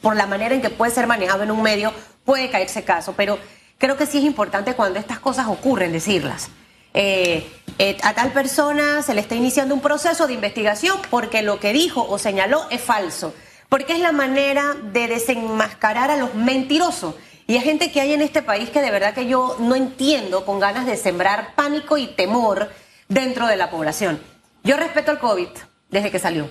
por 0.01 0.15
la 0.15 0.27
manera 0.27 0.53
en 0.53 0.61
que 0.61 0.69
puede 0.69 0.91
ser 0.91 1.07
manejado 1.07 1.43
en 1.43 1.49
un 1.49 1.63
medio 1.63 1.91
puede 2.23 2.49
caerse 2.51 2.83
caso, 2.83 3.13
pero 3.17 3.39
creo 3.79 3.97
que 3.97 4.05
sí 4.05 4.19
es 4.19 4.23
importante 4.23 4.75
cuando 4.75 4.99
estas 4.99 5.19
cosas 5.19 5.47
ocurren 5.47 5.91
decirlas. 5.91 6.49
Eh, 6.93 7.49
eh, 7.79 7.97
a 8.03 8.13
tal 8.13 8.31
persona 8.31 9.01
se 9.01 9.13
le 9.13 9.21
está 9.21 9.35
iniciando 9.35 9.73
un 9.73 9.81
proceso 9.81 10.27
de 10.27 10.33
investigación 10.33 10.97
porque 11.09 11.41
lo 11.41 11.59
que 11.59 11.73
dijo 11.73 12.05
o 12.07 12.19
señaló 12.19 12.67
es 12.69 12.81
falso, 12.81 13.33
porque 13.69 13.93
es 13.93 13.99
la 13.99 14.11
manera 14.11 14.75
de 14.93 15.07
desenmascarar 15.07 16.11
a 16.11 16.17
los 16.17 16.35
mentirosos. 16.35 17.15
Y 17.47 17.55
hay 17.55 17.61
gente 17.61 17.91
que 17.91 18.01
hay 18.01 18.13
en 18.13 18.21
este 18.21 18.41
país 18.41 18.69
que 18.69 18.81
de 18.81 18.91
verdad 18.91 19.13
que 19.13 19.25
yo 19.25 19.55
no 19.59 19.75
entiendo 19.75 20.45
con 20.45 20.59
ganas 20.59 20.85
de 20.85 20.97
sembrar 20.97 21.55
pánico 21.55 21.97
y 21.97 22.07
temor 22.07 22.69
dentro 23.07 23.47
de 23.47 23.57
la 23.57 23.69
población. 23.69 24.19
Yo 24.63 24.77
respeto 24.77 25.11
el 25.11 25.19
COVID 25.19 25.49
desde 25.89 26.11
que 26.11 26.19
salió. 26.19 26.49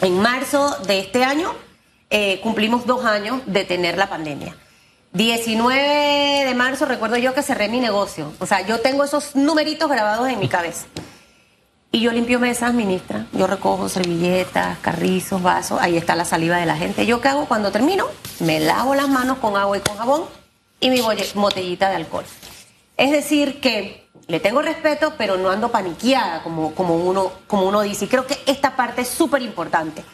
En 0.00 0.20
marzo 0.20 0.76
de 0.86 0.98
este 0.98 1.24
año 1.24 1.52
eh, 2.10 2.40
cumplimos 2.42 2.86
dos 2.86 3.04
años 3.04 3.42
de 3.46 3.64
tener 3.64 3.96
la 3.96 4.08
pandemia. 4.08 4.56
19 5.12 6.44
de 6.44 6.54
marzo 6.54 6.86
recuerdo 6.86 7.16
yo 7.16 7.34
que 7.34 7.42
cerré 7.42 7.68
mi 7.68 7.78
negocio. 7.78 8.32
O 8.40 8.46
sea, 8.46 8.66
yo 8.66 8.80
tengo 8.80 9.04
esos 9.04 9.36
numeritos 9.36 9.88
grabados 9.88 10.28
en 10.28 10.40
mi 10.40 10.48
cabeza. 10.48 10.86
Y 11.92 12.00
yo 12.00 12.10
limpio 12.10 12.40
mesas, 12.40 12.74
ministra. 12.74 13.26
Yo 13.32 13.46
recojo 13.46 13.88
servilletas, 13.88 14.78
carrizos, 14.78 15.40
vasos. 15.40 15.80
Ahí 15.80 15.96
está 15.96 16.16
la 16.16 16.24
saliva 16.24 16.56
de 16.56 16.66
la 16.66 16.76
gente. 16.76 17.06
¿Yo 17.06 17.20
qué 17.20 17.28
hago 17.28 17.46
cuando 17.46 17.70
termino? 17.70 18.08
Me 18.40 18.58
lavo 18.58 18.96
las 18.96 19.08
manos 19.08 19.38
con 19.38 19.56
agua 19.56 19.78
y 19.78 19.80
con 19.80 19.96
jabón 19.96 20.24
y 20.80 20.90
mi 20.90 21.00
botellita 21.00 21.88
de 21.90 21.96
alcohol. 21.96 22.24
Es 22.96 23.12
decir, 23.12 23.60
que 23.60 24.03
le 24.26 24.40
tengo 24.40 24.62
respeto, 24.62 25.14
pero 25.18 25.36
no 25.36 25.50
ando 25.50 25.70
paniqueada, 25.70 26.42
como, 26.42 26.74
como, 26.74 26.96
uno, 26.96 27.32
como 27.46 27.66
uno 27.66 27.82
dice. 27.82 28.06
Y 28.06 28.08
creo 28.08 28.26
que 28.26 28.38
esta 28.46 28.76
parte 28.76 29.02
es 29.02 29.08
súper 29.08 29.42
importante. 29.42 30.04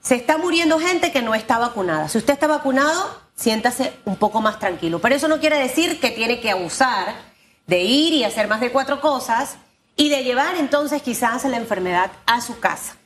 Se 0.00 0.14
está 0.14 0.38
muriendo 0.38 0.78
gente 0.78 1.10
que 1.10 1.22
no 1.22 1.34
está 1.34 1.58
vacunada. 1.58 2.08
Si 2.08 2.18
usted 2.18 2.34
está 2.34 2.46
vacunado, 2.46 3.20
siéntase 3.34 3.92
un 4.04 4.16
poco 4.16 4.40
más 4.40 4.58
tranquilo. 4.58 5.00
Pero 5.00 5.16
eso 5.16 5.28
no 5.28 5.40
quiere 5.40 5.58
decir 5.58 5.98
que 6.00 6.10
tiene 6.10 6.40
que 6.40 6.50
abusar 6.50 7.14
de 7.66 7.82
ir 7.82 8.12
y 8.12 8.24
hacer 8.24 8.46
más 8.46 8.60
de 8.60 8.70
cuatro 8.70 9.00
cosas 9.00 9.56
y 9.96 10.08
de 10.08 10.22
llevar 10.22 10.54
entonces 10.56 11.02
quizás 11.02 11.44
la 11.44 11.56
enfermedad 11.56 12.12
a 12.26 12.40
su 12.40 12.60
casa. 12.60 12.96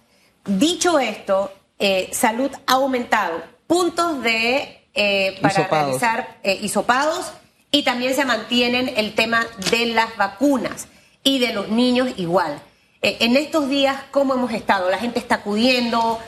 Dicho 0.45 0.99
esto, 0.99 1.53
eh, 1.79 2.11
salud 2.13 2.51
ha 2.67 2.73
aumentado 2.75 3.43
puntos 3.67 4.23
de 4.23 4.87
eh, 4.93 5.39
para 5.41 5.69
realizar 5.69 6.39
eh, 6.43 6.59
hisopados 6.61 7.33
y 7.71 7.83
también 7.83 8.15
se 8.15 8.25
mantienen 8.25 8.93
el 8.97 9.15
tema 9.15 9.47
de 9.71 9.87
las 9.87 10.17
vacunas 10.17 10.89
y 11.23 11.39
de 11.39 11.53
los 11.53 11.69
niños 11.69 12.09
igual. 12.17 12.61
Eh, 13.03 13.19
en 13.21 13.37
estos 13.37 13.69
días, 13.69 13.97
¿cómo 14.11 14.35
hemos 14.35 14.53
estado? 14.53 14.91
La 14.91 14.99
gente 14.99 15.19
está 15.19 15.37
acudiendo. 15.37 16.19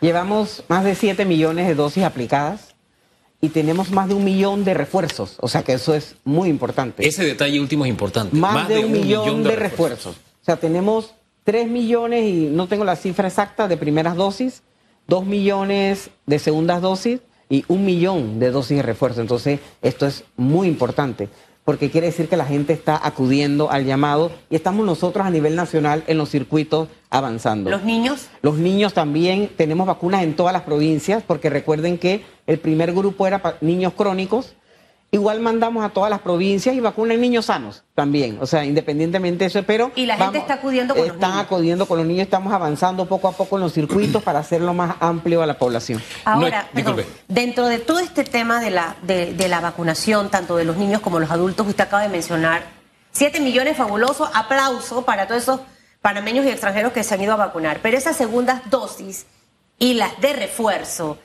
Llevamos 0.00 0.64
más 0.68 0.84
de 0.84 0.94
7 0.94 1.24
millones 1.24 1.68
de 1.68 1.74
dosis 1.74 2.04
aplicadas 2.04 2.74
y 3.40 3.50
tenemos 3.50 3.90
más 3.90 4.08
de 4.08 4.14
un 4.14 4.24
millón 4.24 4.64
de 4.64 4.74
refuerzos. 4.74 5.36
O 5.40 5.48
sea 5.48 5.62
que 5.62 5.74
eso 5.74 5.94
es 5.94 6.16
muy 6.24 6.48
importante. 6.48 7.06
Ese 7.06 7.24
detalle 7.24 7.60
último 7.60 7.84
es 7.84 7.90
importante. 7.90 8.36
Más, 8.36 8.68
de, 8.68 8.84
un, 8.84 8.92
millón, 8.92 9.44
de, 9.44 9.56
refuerzos. 9.56 10.16
O 10.16 10.44
sea, 10.44 10.56
tenemos 10.56 11.14
3 11.44 11.68
millones, 11.68 12.24
y 12.24 12.48
no 12.50 12.66
tengo 12.66 12.84
la 12.84 12.96
cifra 12.96 13.28
exacta, 13.28 13.68
de 13.68 13.76
primeras 13.76 14.16
dosis, 14.16 14.62
2 15.06 15.24
millones 15.24 16.10
de 16.26 16.38
segundas 16.38 16.82
dosis 16.82 17.20
y 17.52 17.66
un 17.68 17.84
millón 17.84 18.38
de 18.40 18.50
dosis 18.50 18.78
de 18.78 18.82
refuerzo. 18.82 19.20
Entonces, 19.20 19.60
esto 19.82 20.06
es 20.06 20.24
muy 20.38 20.68
importante 20.68 21.28
porque 21.66 21.90
quiere 21.90 22.06
decir 22.06 22.26
que 22.26 22.38
la 22.38 22.46
gente 22.46 22.72
está 22.72 22.98
acudiendo 23.06 23.70
al 23.70 23.84
llamado 23.84 24.32
y 24.48 24.56
estamos 24.56 24.86
nosotros 24.86 25.26
a 25.26 25.30
nivel 25.30 25.54
nacional 25.54 26.02
en 26.06 26.16
los 26.16 26.30
circuitos 26.30 26.88
avanzando. 27.10 27.68
¿Los 27.68 27.84
niños? 27.84 28.28
Los 28.40 28.56
niños 28.56 28.94
también, 28.94 29.50
tenemos 29.54 29.86
vacunas 29.86 30.22
en 30.22 30.34
todas 30.34 30.54
las 30.54 30.62
provincias 30.62 31.22
porque 31.24 31.50
recuerden 31.50 31.98
que 31.98 32.24
el 32.46 32.58
primer 32.58 32.94
grupo 32.94 33.26
era 33.26 33.42
para 33.42 33.58
niños 33.60 33.92
crónicos 33.92 34.54
Igual 35.14 35.40
mandamos 35.40 35.84
a 35.84 35.90
todas 35.90 36.08
las 36.08 36.20
provincias 36.20 36.74
y 36.74 36.80
vacunan 36.80 37.20
niños 37.20 37.44
sanos 37.44 37.84
también, 37.94 38.38
o 38.40 38.46
sea, 38.46 38.64
independientemente 38.64 39.44
de 39.44 39.48
eso, 39.48 39.62
pero... 39.62 39.92
Y 39.94 40.06
la 40.06 40.16
gente 40.16 40.38
está 40.38 40.54
acudiendo 40.54 40.94
con 40.94 41.06
los 41.06 41.16
niños. 41.16 41.28
Están 41.28 41.38
acudiendo 41.38 41.86
con 41.86 41.98
los 41.98 42.06
niños, 42.06 42.22
estamos 42.22 42.50
avanzando 42.50 43.04
poco 43.04 43.28
a 43.28 43.32
poco 43.32 43.56
en 43.56 43.62
los 43.62 43.74
circuitos 43.74 44.22
para 44.22 44.38
hacerlo 44.38 44.72
más 44.72 44.96
amplio 45.00 45.42
a 45.42 45.46
la 45.46 45.58
población. 45.58 46.02
Ahora, 46.24 46.66
dentro 47.28 47.66
de 47.66 47.78
todo 47.78 47.98
este 47.98 48.24
tema 48.24 48.58
de 48.60 48.70
la, 48.70 48.96
de, 49.02 49.34
de 49.34 49.48
la 49.48 49.60
vacunación, 49.60 50.30
tanto 50.30 50.56
de 50.56 50.64
los 50.64 50.78
niños 50.78 51.02
como 51.02 51.20
los 51.20 51.30
adultos, 51.30 51.66
usted 51.66 51.84
acaba 51.84 52.02
de 52.02 52.08
mencionar, 52.08 52.62
7 53.10 53.38
millones 53.40 53.76
fabuloso, 53.76 54.30
aplauso 54.32 55.04
para 55.04 55.26
todos 55.26 55.42
esos 55.42 55.60
panameños 56.00 56.46
y 56.46 56.48
extranjeros 56.48 56.92
que 56.92 57.04
se 57.04 57.12
han 57.12 57.20
ido 57.20 57.34
a 57.34 57.36
vacunar, 57.36 57.80
pero 57.82 57.98
esas 57.98 58.16
segundas 58.16 58.62
dosis 58.70 59.26
y 59.78 59.92
las 59.92 60.18
de 60.22 60.32
refuerzo, 60.32 61.18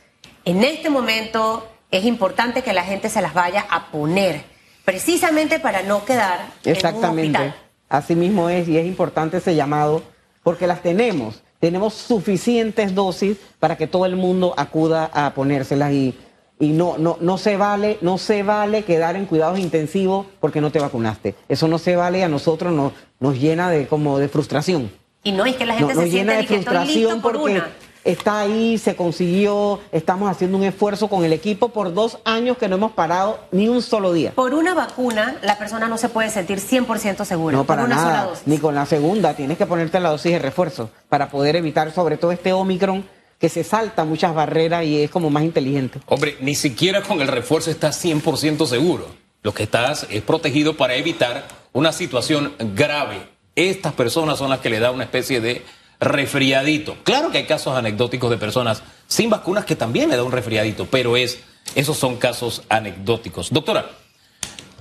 en 0.44 0.66
este 0.66 0.90
momento 0.90 1.66
es 1.92 2.06
importante 2.06 2.62
que 2.62 2.74
la 2.74 2.84
gente 2.84 3.10
se 3.10 3.22
las 3.22 3.34
vaya 3.34 3.66
a 3.70 3.92
poner, 3.92 4.44
precisamente 4.86 5.60
para 5.60 5.84
no 5.84 6.06
quedar 6.06 6.40
Exactamente. 6.64 7.22
en 7.22 7.30
un 7.30 7.36
hospital. 7.36 7.56
Así 7.90 8.16
mismo 8.16 8.50
es, 8.50 8.68
y 8.68 8.78
es 8.78 8.86
importante 8.86 9.38
ese 9.38 9.56
llamado, 9.56 10.04
porque 10.44 10.68
las 10.68 10.82
tenemos, 10.82 11.44
tenemos 11.60 11.94
suficientes 11.94 12.94
dosis 12.94 13.38
para 13.60 13.78
que 13.78 13.88
todo 13.88 14.06
el 14.06 14.16
mundo 14.16 14.54
acuda 14.58 15.10
a 15.14 15.34
ponérselas 15.34 15.92
y, 15.92 16.18
y 16.60 16.70
no, 16.70 16.98
no, 16.98 17.18
no 17.20 17.38
se 17.38 17.58
vale, 17.58 17.98
no 18.02 18.18
se 18.18 18.44
vale 18.44 18.84
quedar 18.84 19.16
en 19.16 19.26
cuidados 19.26 19.60
intensivos 19.60 20.26
porque 20.40 20.62
no 20.62 20.72
te 20.72 20.80
vacunaste. 20.80 21.36
Eso 21.48 21.68
no 21.68 21.78
se 21.78 21.96
vale 21.96 22.24
a 22.24 22.30
nosotros 22.30 22.74
nos, 22.74 22.94
nos 23.20 23.40
llena 23.40 23.70
de 23.70 23.88
como 23.88 24.20
de 24.20 24.28
frustración. 24.28 24.92
Y 25.24 25.32
no 25.32 25.46
es 25.46 25.56
que 25.56 25.66
la 25.66 25.76
gente 25.76 25.96
se 25.96 26.10
llena 26.10 26.34
de 26.34 26.44
frustración 26.44 27.22
porque 27.22 27.62
está 28.08 28.40
ahí, 28.40 28.78
se 28.78 28.96
consiguió, 28.96 29.82
estamos 29.92 30.32
haciendo 30.32 30.58
un 30.58 30.64
esfuerzo 30.64 31.10
con 31.10 31.26
el 31.26 31.34
equipo 31.34 31.70
por 31.70 31.94
dos 31.94 32.20
años 32.24 32.58
que 32.58 32.70
no 32.70 32.78
hemos 32.78 32.94
parado 32.94 33.40
ni 33.52 33.68
un 33.68 33.82
solo 33.82 34.14
día. 34.14 34.32
Por 34.32 34.54
una 34.54 34.74
vacuna, 34.74 35.38
la 35.44 35.58
persona 35.58 35.88
no 35.88 35.98
se 35.98 36.08
puede 36.08 36.30
sentir 36.30 36.60
100% 36.60 37.26
segura. 37.26 37.58
No, 37.58 37.66
para 37.66 37.84
una 37.84 37.96
nada, 37.96 38.08
sola 38.08 38.24
dosis. 38.24 38.48
ni 38.48 38.58
con 38.60 38.76
la 38.76 38.86
segunda, 38.86 39.34
tienes 39.36 39.58
que 39.58 39.66
ponerte 39.66 40.00
la 40.00 40.10
dosis 40.10 40.32
de 40.32 40.40
refuerzo 40.40 40.90
para 41.10 41.30
poder 41.30 41.58
evitar 41.58 41.92
sobre 41.92 42.18
todo 42.18 42.32
este 42.32 42.54
Omicron 42.54 43.06
que 43.40 43.50
se 43.50 43.64
salta 43.64 44.06
muchas 44.06 44.34
barreras 44.34 44.86
y 44.86 45.04
es 45.04 45.12
como 45.12 45.30
más 45.30 45.44
inteligente. 45.44 46.00
Hombre, 46.08 46.38
ni 46.40 46.56
siquiera 46.56 47.04
con 47.04 47.22
el 47.22 47.28
refuerzo 47.28 47.70
estás 47.70 48.04
100% 48.04 48.66
seguro. 48.66 49.06
Lo 49.44 49.54
que 49.54 49.64
estás 49.64 50.08
es 50.10 50.22
protegido 50.24 50.76
para 50.78 50.96
evitar 50.96 51.48
una 51.74 51.92
situación 51.92 52.54
grave. 52.74 53.30
Estas 53.56 53.94
personas 53.94 54.40
son 54.40 54.50
las 54.50 54.60
que 54.60 54.70
le 54.70 54.80
da 54.80 54.92
una 54.92 55.04
especie 55.04 55.42
de 55.42 55.64
resfriadito. 56.00 56.96
Claro 57.04 57.32
que 57.32 57.40
hay 57.40 57.46
casos 57.46 57.76
anecdóticos 57.76 58.30
de 58.30 58.38
personas 58.38 58.84
sin 59.08 59.30
vacunas 59.30 59.66
que 59.66 59.76
también 59.76 60.10
le 60.10 60.16
da 60.16 60.24
un 60.24 60.32
resfriadito, 60.32 60.86
pero 60.90 61.18
es, 61.18 61.40
esos 61.76 61.98
son 61.98 62.18
casos 62.18 62.64
anecdóticos. 62.70 63.52
Doctora, 63.52 63.90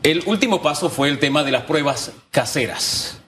el 0.02 0.22
último 0.26 0.62
paso 0.62 0.88
fue 0.90 1.08
el 1.08 1.18
tema 1.18 1.42
de 1.44 1.52
las 1.52 1.62
pruebas 1.62 2.12
caseras. 2.30 3.18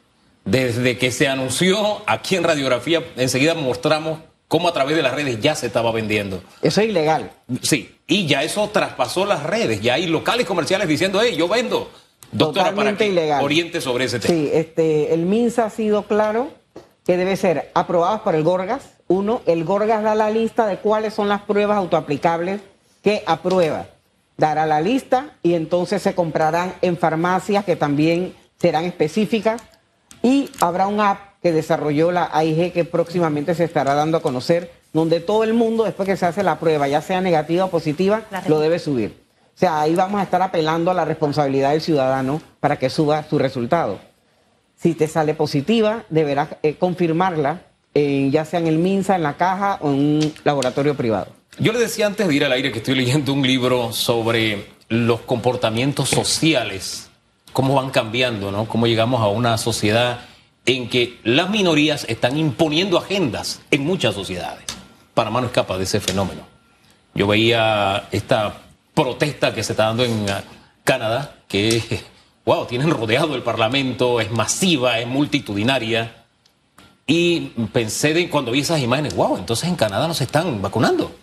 Desde 0.45 0.97
que 0.97 1.11
se 1.13 1.29
anunció 1.29 2.03
aquí 2.07 2.37
en 2.37 2.45
radiografía, 2.45 3.03
enseguida 3.17 3.55
mostramos 3.55 4.21
cómo 4.49 4.69
a 4.69 4.73
través 4.73 4.97
de 4.97 5.03
las 5.03 5.15
redes 5.15 5.41
ya 5.41 5.55
se 5.55 5.67
estaba 5.67 5.93
vendiendo. 5.93 6.43
Eso 6.63 6.81
es 6.81 6.89
ilegal. 6.89 7.33
Sí, 7.63 7.95
y 8.07 8.27
ya 8.27 8.43
eso 8.43 8.69
traspasó 8.73 9.27
las 9.27 9.43
redes. 9.43 9.83
Ya 9.83 9.95
hay 9.95 10.07
locales 10.07 10.47
comerciales 10.47 10.89
diciendo, 10.89 11.21
hey, 11.23 11.35
yo 11.37 11.49
vendo. 11.49 11.91
Doctora, 12.33 12.71
Totalmente 12.71 12.93
para 12.93 12.99
que 12.99 13.13
ilegal. 13.13 13.45
oriente 13.45 13.81
sobre 13.81 14.05
ese 14.05 14.21
tema. 14.21 14.35
Sí, 14.35 14.51
este, 14.53 15.15
el 15.15 15.27
MINSA 15.27 15.67
ha 15.67 15.71
sido 15.71 16.03
claro 16.05 16.51
que 17.09 17.17
debe 17.17 17.37
ser 17.37 17.71
aprobadas 17.73 18.21
por 18.21 18.35
el 18.35 18.45
Gorgas. 18.45 18.83
Uno, 19.07 19.41
el 19.47 19.65
Gorgas 19.65 20.03
da 20.03 20.15
la 20.15 20.29
lista 20.29 20.67
de 20.67 20.77
cuáles 20.77 21.15
son 21.15 21.27
las 21.27 21.41
pruebas 21.41 21.79
autoaplicables 21.79 22.61
que 23.03 23.23
aprueba. 23.27 23.87
Dará 24.37 24.67
la 24.67 24.83
lista 24.83 25.31
y 25.43 25.55
entonces 25.55 26.03
se 26.03 26.15
comprarán 26.15 26.75
en 26.83 26.99
farmacias 26.99 27.65
que 27.65 27.77
también 27.77 28.35
serán 28.61 28.85
específicas 28.85 29.63
y 30.23 30.51
habrá 30.61 30.87
un 30.87 31.01
app 31.01 31.41
que 31.43 31.51
desarrolló 31.51 32.13
la 32.13 32.29
AIG 32.31 32.75
que 32.75 32.85
próximamente 32.85 33.55
se 33.55 33.65
estará 33.65 33.95
dando 33.95 34.19
a 34.19 34.23
conocer, 34.23 34.71
donde 34.93 35.21
todo 35.21 35.45
el 35.45 35.55
mundo, 35.55 35.85
después 35.85 36.07
que 36.07 36.17
se 36.19 36.27
hace 36.27 36.43
la 36.43 36.59
prueba, 36.59 36.89
ya 36.89 37.01
sea 37.01 37.23
negativa 37.23 37.65
o 37.65 37.71
positiva, 37.71 38.25
lo 38.49 38.61
debe 38.61 38.79
subir. 38.79 39.19
O 39.55 39.59
sea, 39.59 39.81
ahí 39.81 39.95
vamos 39.95 40.21
a 40.21 40.25
estar 40.25 40.43
apelando 40.43 40.91
a 40.91 40.95
la 40.95 41.07
responsabilidad 41.07 41.71
del 41.71 41.81
ciudadano 41.81 42.43
para 42.61 42.79
que 42.79 42.91
suba 42.91 43.23
su 43.23 43.39
resultado. 43.39 44.08
Si 44.81 44.95
te 44.95 45.09
sale 45.09 45.35
positiva, 45.35 46.05
deberás 46.09 46.51
eh, 46.63 46.77
confirmarla, 46.77 47.63
eh, 47.95 48.29
ya 48.31 48.45
sea 48.45 48.61
en 48.61 48.69
el 48.69 48.79
MINSA, 48.79 49.17
en 49.17 49.25
la 49.25 49.37
caja 49.37 49.79
o 49.81 49.91
en 49.91 49.95
un 49.95 50.35
laboratorio 50.45 50.95
privado. 50.95 51.33
Yo 51.59 51.73
le 51.73 51.81
decía 51.81 52.07
antes 52.07 52.29
de 52.29 52.35
ir 52.35 52.45
al 52.45 52.53
aire 52.53 52.71
que 52.71 52.79
estoy 52.79 52.95
leyendo 52.95 53.33
un 53.33 53.45
libro 53.45 53.93
sobre 53.93 54.67
los 54.89 55.21
comportamientos 55.23 56.09
sociales, 56.09 57.11
cómo 57.53 57.75
van 57.75 57.91
cambiando, 57.91 58.53
¿no? 58.53 58.67
Cómo 58.67 58.87
llegamos 58.87 59.21
a 59.21 59.27
una 59.27 59.59
sociedad 59.59 60.21
en 60.65 60.89
que 60.89 61.19
las 61.25 61.51
minorías 61.51 62.05
están 62.09 62.39
imponiendo 62.39 62.99
agendas 62.99 63.61
en 63.71 63.85
muchas 63.85 64.15
sociedades. 64.15 64.65
Panamá 65.15 65.41
no 65.41 65.49
escapa 65.49 65.77
de 65.77 65.85
ese 65.85 65.99
fenómeno. 65.99 66.43
Yo 67.15 67.27
veía 67.27 68.07
esta 68.13 68.55
protesta 68.95 69.53
que 69.53 69.65
se 69.65 69.73
está 69.73 69.87
dando 69.87 70.05
en 70.05 70.13
uh, 70.23 70.43
Canadá, 70.85 71.37
que, 71.49 71.83
wow, 72.49 72.65
tienen 72.65 72.91
rodeado 72.91 73.35
el 73.35 73.43
Parlamento, 73.43 74.23
es 74.23 74.31
masiva, 74.31 74.99
es 74.99 75.07
multitudinaria. 75.07 76.25
Y 77.07 77.41
pensé 77.75 78.15
de 78.15 78.31
cuando 78.31 78.53
vi 78.53 78.61
esas 78.61 78.81
imágenes, 78.81 79.15
wow, 79.15 79.37
entonces 79.37 79.69
en 79.69 79.77
Canadá 79.77 80.09
no 80.09 80.15
se 80.15 80.25
están 80.25 80.63
vacunando. 80.63 81.15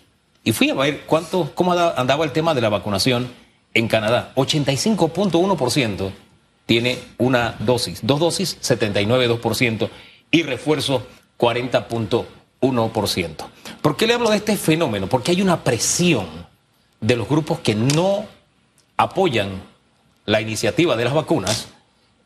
Y 0.44 0.52
fui 0.52 0.70
a 0.70 0.74
ver 0.74 1.00
cuánto, 1.00 1.50
cómo 1.56 1.72
andaba 1.72 2.24
el 2.24 2.30
tema 2.30 2.54
de 2.54 2.60
la 2.60 2.68
vacunación 2.68 3.28
en 3.74 3.88
Canadá. 3.88 4.30
85.1% 4.36 6.12
tiene 6.64 6.96
una 7.18 7.56
dosis, 7.58 7.98
dos 8.04 8.20
dosis, 8.20 8.60
79.2% 8.62 9.90
y 10.30 10.44
refuerzo 10.44 11.08
40.1%. 11.40 13.34
¿Por 13.82 13.96
qué 13.96 14.06
le 14.06 14.14
hablo 14.14 14.30
de 14.30 14.36
este 14.36 14.56
fenómeno? 14.56 15.08
Porque 15.08 15.32
hay 15.32 15.42
una 15.42 15.64
presión 15.64 16.26
de 17.00 17.16
los 17.16 17.28
grupos 17.28 17.58
que 17.58 17.74
no 17.74 18.26
apoyan 18.96 19.74
la 20.26 20.40
iniciativa 20.40 20.96
de 20.96 21.04
las 21.04 21.14
vacunas 21.14 21.68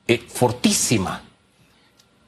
es 0.07 0.21
fortísima. 0.26 1.23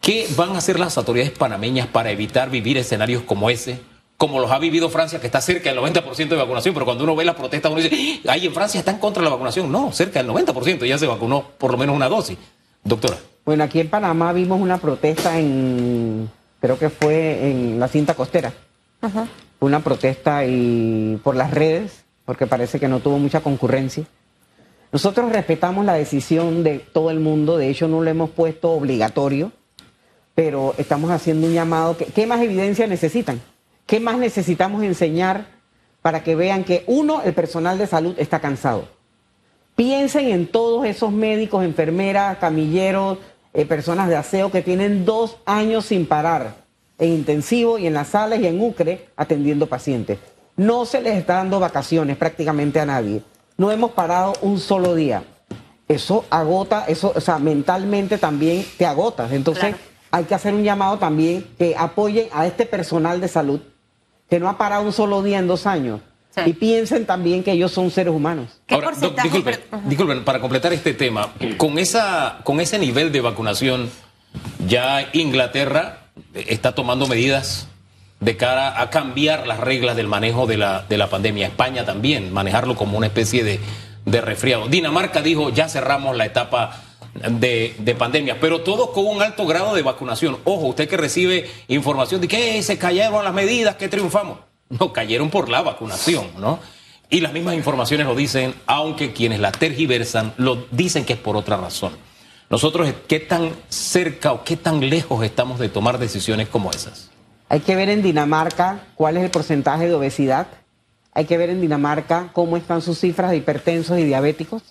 ¿Qué 0.00 0.29
van 0.37 0.50
a 0.50 0.59
hacer 0.59 0.79
las 0.79 0.97
autoridades 0.99 1.33
panameñas 1.33 1.87
para 1.87 2.11
evitar 2.11 2.50
vivir 2.50 2.76
escenarios 2.76 3.23
como 3.23 3.50
ese? 3.50 3.81
Como 4.17 4.38
los 4.38 4.50
ha 4.50 4.59
vivido 4.59 4.88
Francia, 4.88 5.21
que 5.21 5.26
está 5.26 5.41
cerca 5.41 5.71
del 5.71 5.79
90% 5.81 6.29
de 6.29 6.37
vacunación, 6.37 6.75
pero 6.75 6.87
cuando 6.87 7.05
uno 7.05 7.17
ve 7.17 7.25
las 7.25 7.35
protestas, 7.35 7.73
uno 7.73 7.81
dice, 7.81 8.21
ahí 8.29 8.47
en 8.47 8.55
Francia 8.55 8.79
están 8.79 8.99
contra 8.99 9.23
la 9.23 9.31
vacunación. 9.31 9.73
No, 9.73 9.91
cerca 9.93 10.23
del 10.23 10.31
90% 10.31 10.87
ya 10.87 10.99
se 10.99 11.07
vacunó 11.07 11.43
por 11.59 11.73
lo 11.73 11.79
menos 11.79 11.97
una 11.97 12.09
dosis. 12.09 12.38
Doctora. 12.85 13.17
Bueno, 13.45 13.64
aquí 13.64 13.81
en 13.81 13.88
Panamá 13.88 14.33
vimos 14.33 14.61
una 14.61 14.79
protesta 14.79 15.38
en, 15.38 16.31
creo 16.61 16.79
que 16.79 16.91
fue 16.91 17.50
en 17.50 17.81
la 17.81 17.88
cinta 17.88 18.14
costera. 18.14 18.52
Una 19.59 19.81
protesta 19.81 20.45
y 20.45 21.19
por 21.23 21.35
las 21.35 21.50
redes 21.50 22.05
porque 22.25 22.47
parece 22.47 22.79
que 22.79 22.88
no 22.88 23.00
tuvo 23.00 23.19
mucha 23.19 23.41
concurrencia. 23.41 24.05
Nosotros 24.93 25.33
respetamos 25.33 25.87
la 25.87 25.95
decisión 25.95 26.63
de 26.63 26.79
todo 26.79 27.11
el 27.11 27.19
mundo, 27.19 27.57
de 27.57 27.71
hecho 27.71 27.89
no 27.89 28.03
lo 28.03 28.11
hemos 28.11 28.29
puesto 28.29 28.73
obligatorio, 28.73 29.51
pero 30.35 30.75
estamos 30.77 31.11
haciendo 31.11 31.47
un 31.47 31.55
llamado. 31.55 31.97
¿Qué 31.97 32.27
más 32.27 32.43
evidencia 32.43 32.87
necesitan? 32.87 33.41
¿Qué 33.87 34.01
más 34.01 34.19
necesitamos 34.19 34.83
enseñar 34.83 35.47
para 36.03 36.23
que 36.23 36.37
vean 36.37 36.65
que 36.65 36.85
uno, 36.87 37.23
el 37.23 37.33
personal 37.33 37.79
de 37.79 37.87
salud 37.87 38.15
está 38.19 38.41
cansado? 38.41 38.87
Piensen 39.76 40.28
en 40.28 40.47
todos 40.47 40.85
esos 40.85 41.11
médicos, 41.11 41.65
enfermeras, 41.65 42.37
camilleros, 42.37 43.17
eh, 43.55 43.65
personas 43.65 44.11
de 44.11 44.17
aseo 44.17 44.50
que 44.50 44.61
tienen 44.61 45.07
dos 45.07 45.39
años 45.47 45.87
sin 45.87 46.05
parar 46.05 46.55
en 46.99 47.09
intensivo 47.15 47.78
y 47.78 47.87
en 47.87 47.95
las 47.95 48.09
salas 48.09 48.41
y 48.41 48.47
en 48.47 48.61
UCRE 48.61 49.09
atendiendo 49.17 49.67
pacientes. 49.67 50.19
No 50.57 50.85
se 50.85 51.00
les 51.00 51.17
está 51.17 51.37
dando 51.37 51.61
vacaciones 51.61 52.19
prácticamente 52.19 52.78
a 52.78 52.85
nadie. 52.85 53.23
No 53.63 53.71
hemos 53.71 53.93
parado 53.93 54.33
un 54.41 54.59
solo 54.59 54.97
día. 54.97 55.23
Eso 55.87 56.25
agota, 56.31 56.85
eso, 56.89 57.13
o 57.15 57.21
sea, 57.21 57.39
mentalmente 57.39 58.19
también 58.19 58.67
te 58.77 58.87
agotas. 58.87 59.31
Entonces, 59.31 59.77
hay 60.11 60.25
que 60.25 60.35
hacer 60.35 60.53
un 60.53 60.65
llamado 60.65 60.99
también 60.99 61.47
que 61.57 61.77
apoyen 61.79 62.27
a 62.33 62.45
este 62.45 62.67
personal 62.67 63.21
de 63.21 63.29
salud 63.29 63.61
que 64.29 64.41
no 64.41 64.49
ha 64.49 64.59
parado 64.59 64.83
un 64.83 64.93
solo 64.93 65.23
día 65.23 65.39
en 65.39 65.47
dos 65.47 65.69
años. 65.69 66.01
Y 66.45 66.55
piensen 66.55 67.07
también 67.07 67.45
que 67.45 67.53
ellos 67.53 67.71
son 67.71 67.93
seres 67.93 68.13
humanos. 68.13 68.61
Ahora, 68.69 68.91
disculpen, 69.23 69.61
disculpen, 69.85 70.25
para 70.25 70.41
completar 70.41 70.73
este 70.73 70.93
tema, 70.93 71.33
con, 71.57 71.79
esa, 71.79 72.41
con 72.43 72.59
ese 72.59 72.81
nivel 72.81 73.13
de 73.13 73.21
vacunación, 73.21 73.89
ya 74.67 75.09
Inglaterra 75.13 76.09
está 76.35 76.75
tomando 76.75 77.07
medidas 77.07 77.69
de 78.23 78.37
cara 78.37 78.80
a 78.80 78.89
cambiar 78.89 79.49
las 79.49 79.58
reglas 79.58 79.97
del 79.97 80.06
manejo 80.06 80.47
de 80.47 80.56
la, 80.56 80.82
de 80.89 80.97
la 80.97 81.11
pandemia. 81.11 81.49
España 81.49 81.85
también, 81.85 82.32
manejarlo 82.32 82.76
como 82.76 82.97
una 82.97 83.08
especie 83.08 83.43
de, 83.43 83.58
de 84.04 84.21
resfriado. 84.21 84.69
Dinamarca 84.69 85.23
dijo, 85.23 85.50
ya 85.50 85.69
cerramos 85.69 86.17
la 86.17 86.25
etapa 86.25 86.82
de, 87.15 87.75
de, 87.78 87.95
pandemia, 87.97 88.39
pero 88.41 88.61
todos 88.61 88.91
con 88.91 89.06
un 89.06 89.23
alto 89.23 89.45
grado 89.45 89.75
de 89.75 89.82
vacunación. 89.82 90.39
Ojo, 90.45 90.67
usted 90.67 90.89
que 90.89 90.97
recibe 90.97 91.50
información 91.67 92.21
de 92.21 92.28
que 92.28 92.63
se 92.63 92.78
cayeron 92.78 93.25
las 93.25 93.35
medidas, 93.35 93.75
que 93.75 93.89
triunfamos. 93.89 94.39
No, 94.69 94.93
cayeron 94.93 95.28
por 95.28 95.49
la 95.49 95.61
vacunación, 95.63 96.28
¿no? 96.39 96.61
Y 97.11 97.21
las 97.21 97.32
mismas 97.32 97.56
informaciones 97.56 98.06
lo 98.06 98.15
dicen, 98.15 98.54
aunque 98.67 99.13
quienes 99.13 99.41
la 99.41 99.50
tergiversan 99.50 100.32
lo 100.39 100.65
dicen 100.71 101.04
que 101.04 101.15
es 101.15 101.19
por 101.19 101.37
otra 101.37 101.56
razón. 101.56 101.93
Nosotros, 102.49 102.89
¿qué 103.08 103.19
tan 103.19 103.50
cerca 103.69 104.32
o 104.32 104.45
qué 104.45 104.56
tan 104.56 104.89
lejos 104.89 105.25
estamos 105.25 105.58
de 105.58 105.69
tomar 105.69 105.99
decisiones 105.99 106.49
como 106.49 106.71
esas? 106.71 107.12
Hay 107.52 107.60
que 107.60 107.76
ver 107.76 107.91
en 107.91 108.00
Dinamarca 108.00 108.80
cuál 108.95 109.19
es 109.19 109.25
el 109.25 109.30
porcentaje 109.30 109.86
de 109.86 109.93
obesidad. 109.93 110.47
Hay 111.12 111.26
que 111.26 111.36
ver 111.36 111.50
en 111.50 111.60
Dinamarca 111.60 112.30
cómo 112.32 112.56
están 112.56 112.80
sus 112.80 112.99
cifras 112.99 113.30
de 113.30 113.36
hipertensos 113.36 113.99
y 113.99 114.04
diabéticos. 114.04 114.62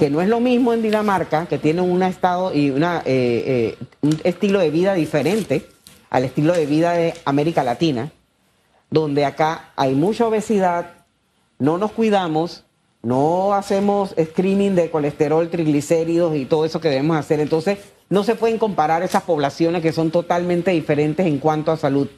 Que 0.00 0.10
no 0.10 0.20
es 0.20 0.28
lo 0.28 0.40
mismo 0.40 0.72
en 0.72 0.82
Dinamarca, 0.82 1.46
que 1.46 1.58
tiene 1.58 1.80
un 1.80 2.02
estado 2.02 2.52
y 2.52 2.70
una, 2.70 3.02
eh, 3.04 3.76
eh, 3.78 3.86
un 4.00 4.20
estilo 4.24 4.58
de 4.58 4.70
vida 4.70 4.94
diferente 4.94 5.68
al 6.10 6.24
estilo 6.24 6.54
de 6.54 6.66
vida 6.66 6.90
de 6.94 7.14
América 7.24 7.62
Latina, 7.62 8.10
donde 8.90 9.24
acá 9.24 9.70
hay 9.76 9.94
mucha 9.94 10.26
obesidad, 10.26 10.94
no 11.60 11.78
nos 11.78 11.92
cuidamos, 11.92 12.64
no 13.00 13.54
hacemos 13.54 14.16
screening 14.20 14.74
de 14.74 14.90
colesterol, 14.90 15.48
triglicéridos 15.50 16.34
y 16.34 16.46
todo 16.46 16.64
eso 16.64 16.80
que 16.80 16.88
debemos 16.88 17.16
hacer. 17.16 17.38
Entonces, 17.38 17.78
no 18.10 18.24
se 18.24 18.34
pueden 18.34 18.58
comparar 18.58 19.02
esas 19.02 19.22
poblaciones 19.22 19.82
que 19.82 19.92
son 19.92 20.10
totalmente 20.10 20.70
diferentes 20.70 21.26
en 21.26 21.38
cuanto 21.38 21.72
a 21.72 21.76
salud. 21.76 22.08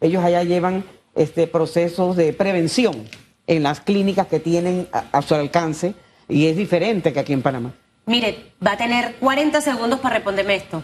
Ellos 0.00 0.24
allá 0.24 0.42
llevan 0.42 0.84
este 1.14 1.46
procesos 1.46 2.16
de 2.16 2.32
prevención 2.32 3.04
en 3.46 3.62
las 3.62 3.80
clínicas 3.80 4.26
que 4.28 4.40
tienen 4.40 4.88
a, 4.92 5.22
su 5.22 5.34
alcance 5.34 5.94
y 6.28 6.46
es 6.46 6.56
diferente 6.56 7.12
que 7.12 7.20
aquí 7.20 7.32
en 7.32 7.42
Panamá. 7.42 7.74
Mire, 8.06 8.52
va 8.64 8.72
a 8.72 8.76
tener 8.76 9.16
40 9.16 9.60
segundos 9.60 10.00
para 10.00 10.16
responderme 10.16 10.56
esto. 10.56 10.82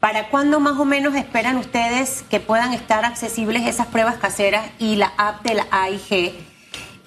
¿Para 0.00 0.28
cuándo 0.28 0.60
más 0.60 0.78
o 0.78 0.84
menos 0.84 1.16
esperan 1.16 1.56
ustedes 1.56 2.22
que 2.30 2.40
puedan 2.40 2.72
estar 2.72 3.04
accesibles 3.04 3.66
esas 3.66 3.88
pruebas 3.88 4.16
caseras 4.16 4.66
y 4.78 4.96
la 4.96 5.12
app 5.16 5.42
de 5.42 5.54
la 5.54 5.66
AIG? 5.70 6.34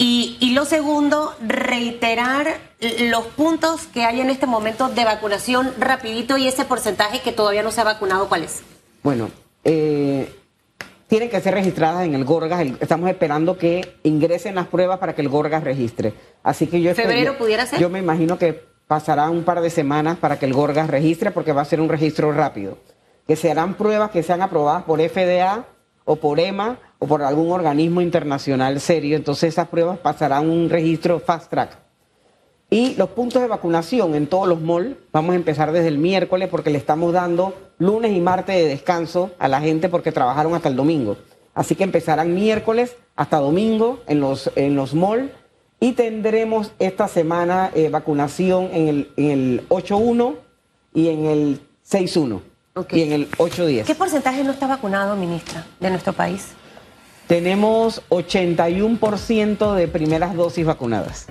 Y, 0.04 0.54
lo 0.56 0.66
segundo, 0.66 1.36
reiterar 1.46 2.58
los 3.02 3.24
puntos 3.28 3.86
que 3.86 4.04
hay 4.04 4.20
en 4.20 4.32
este 4.32 4.48
momento 4.48 4.90
de 4.90 5.06
vacunación 5.06 5.76
rapidito 5.78 6.38
y 6.38 6.48
ese 6.48 6.66
porcentaje 6.66 7.20
que 7.20 7.32
todavía 7.32 7.62
no 7.62 7.70
se 7.70 7.82
ha 7.82 7.84
vacunado, 7.84 8.28
¿cuál 8.28 8.44
es? 8.44 8.64
Bueno, 9.04 9.30
eh, 9.64 10.34
tienen 11.06 11.30
que 11.30 11.40
ser 11.40 11.54
registradas 11.54 12.04
en 12.04 12.16
el 12.16 12.26
Gorgas. 12.26 12.66
estamos 12.80 13.12
esperando 13.12 13.60
que 13.60 14.00
ingresen 14.02 14.56
las 14.56 14.66
pruebas 14.66 14.98
para 14.98 15.14
que 15.14 15.22
el 15.22 15.30
Gorgas 15.30 15.64
registre. 15.64 16.16
Así 16.42 16.66
que 16.66 16.82
yo... 16.82 16.96
¿Febrero 16.96 17.38
pudiera 17.38 17.68
ser? 17.68 17.80
Yo 17.80 17.88
me 17.92 18.00
imagino 18.00 18.40
que 18.40 18.60
pasará 18.88 19.30
un 19.30 19.44
par 19.44 19.62
de 19.62 19.70
semanas 19.70 20.18
para 20.18 20.40
que 20.40 20.48
el 20.48 20.54
Gorgas 20.54 20.90
registre 20.90 21.30
porque 21.30 21.54
va 21.54 21.62
a 21.62 21.66
ser 21.66 21.80
un 21.80 21.90
registro 21.90 22.32
rápido. 22.32 22.80
Que 23.28 23.36
serán 23.36 23.76
pruebas 23.76 24.10
que 24.10 24.24
sean 24.24 24.42
aprobadas 24.42 24.82
por 24.82 25.00
FDA 25.00 25.64
o 26.06 26.16
por 26.16 26.40
EMA 26.40 26.80
o 27.04 27.08
por 27.08 27.24
algún 27.24 27.52
organismo 27.52 28.00
internacional 28.00 28.80
serio, 28.80 29.18
entonces 29.18 29.54
esas 29.54 29.70
pruebas 29.70 29.98
pasarán 29.98 30.48
un 30.48 30.70
registro 30.70 31.20
fast 31.20 31.50
track. 31.50 31.80
Y 32.70 32.94
los 32.94 33.10
puntos 33.10 33.42
de 33.42 33.48
vacunación 33.48 34.14
en 34.14 34.28
todos 34.28 34.48
los 34.48 34.62
malls, 34.62 34.96
vamos 35.12 35.34
a 35.34 35.36
empezar 35.36 35.72
desde 35.72 35.88
el 35.88 35.98
miércoles 35.98 36.48
porque 36.48 36.70
le 36.70 36.78
estamos 36.78 37.12
dando 37.12 37.56
lunes 37.80 38.12
y 38.16 38.22
martes 38.22 38.56
de 38.56 38.68
descanso 38.68 39.32
a 39.40 39.48
la 39.48 39.60
gente 39.62 39.90
porque 39.90 40.12
trabajaron 40.12 40.54
hasta 40.54 40.70
el 40.70 40.76
domingo. 40.76 41.18
Así 41.56 41.74
que 41.74 41.84
empezarán 41.84 42.36
miércoles 42.36 42.96
hasta 43.16 43.38
domingo 43.40 44.04
en 44.06 44.20
los, 44.20 44.52
en 44.56 44.76
los 44.76 44.94
malls 44.94 45.32
y 45.80 45.94
tendremos 45.94 46.72
esta 46.78 47.08
semana 47.08 47.72
eh, 47.74 47.90
vacunación 47.90 48.70
en 48.74 48.88
el, 48.88 49.12
en 49.18 49.32
el 49.32 49.70
8.1 49.70 50.36
y 50.94 51.08
en 51.10 51.26
el 51.26 51.62
6.1. 51.90 52.42
Ok. 52.76 52.94
y 52.94 53.02
en 53.02 53.12
el 53.12 53.28
810. 53.40 53.88
¿Qué 53.88 53.96
porcentaje 53.96 54.44
no 54.44 54.52
está 54.52 54.68
vacunado, 54.68 55.16
ministra, 55.16 55.66
de 55.80 55.90
nuestro 55.90 56.14
país? 56.14 56.54
Tenemos 57.32 58.02
81% 58.10 59.74
de 59.74 59.88
primeras 59.88 60.36
dosis 60.36 60.66
vacunadas. 60.66 61.28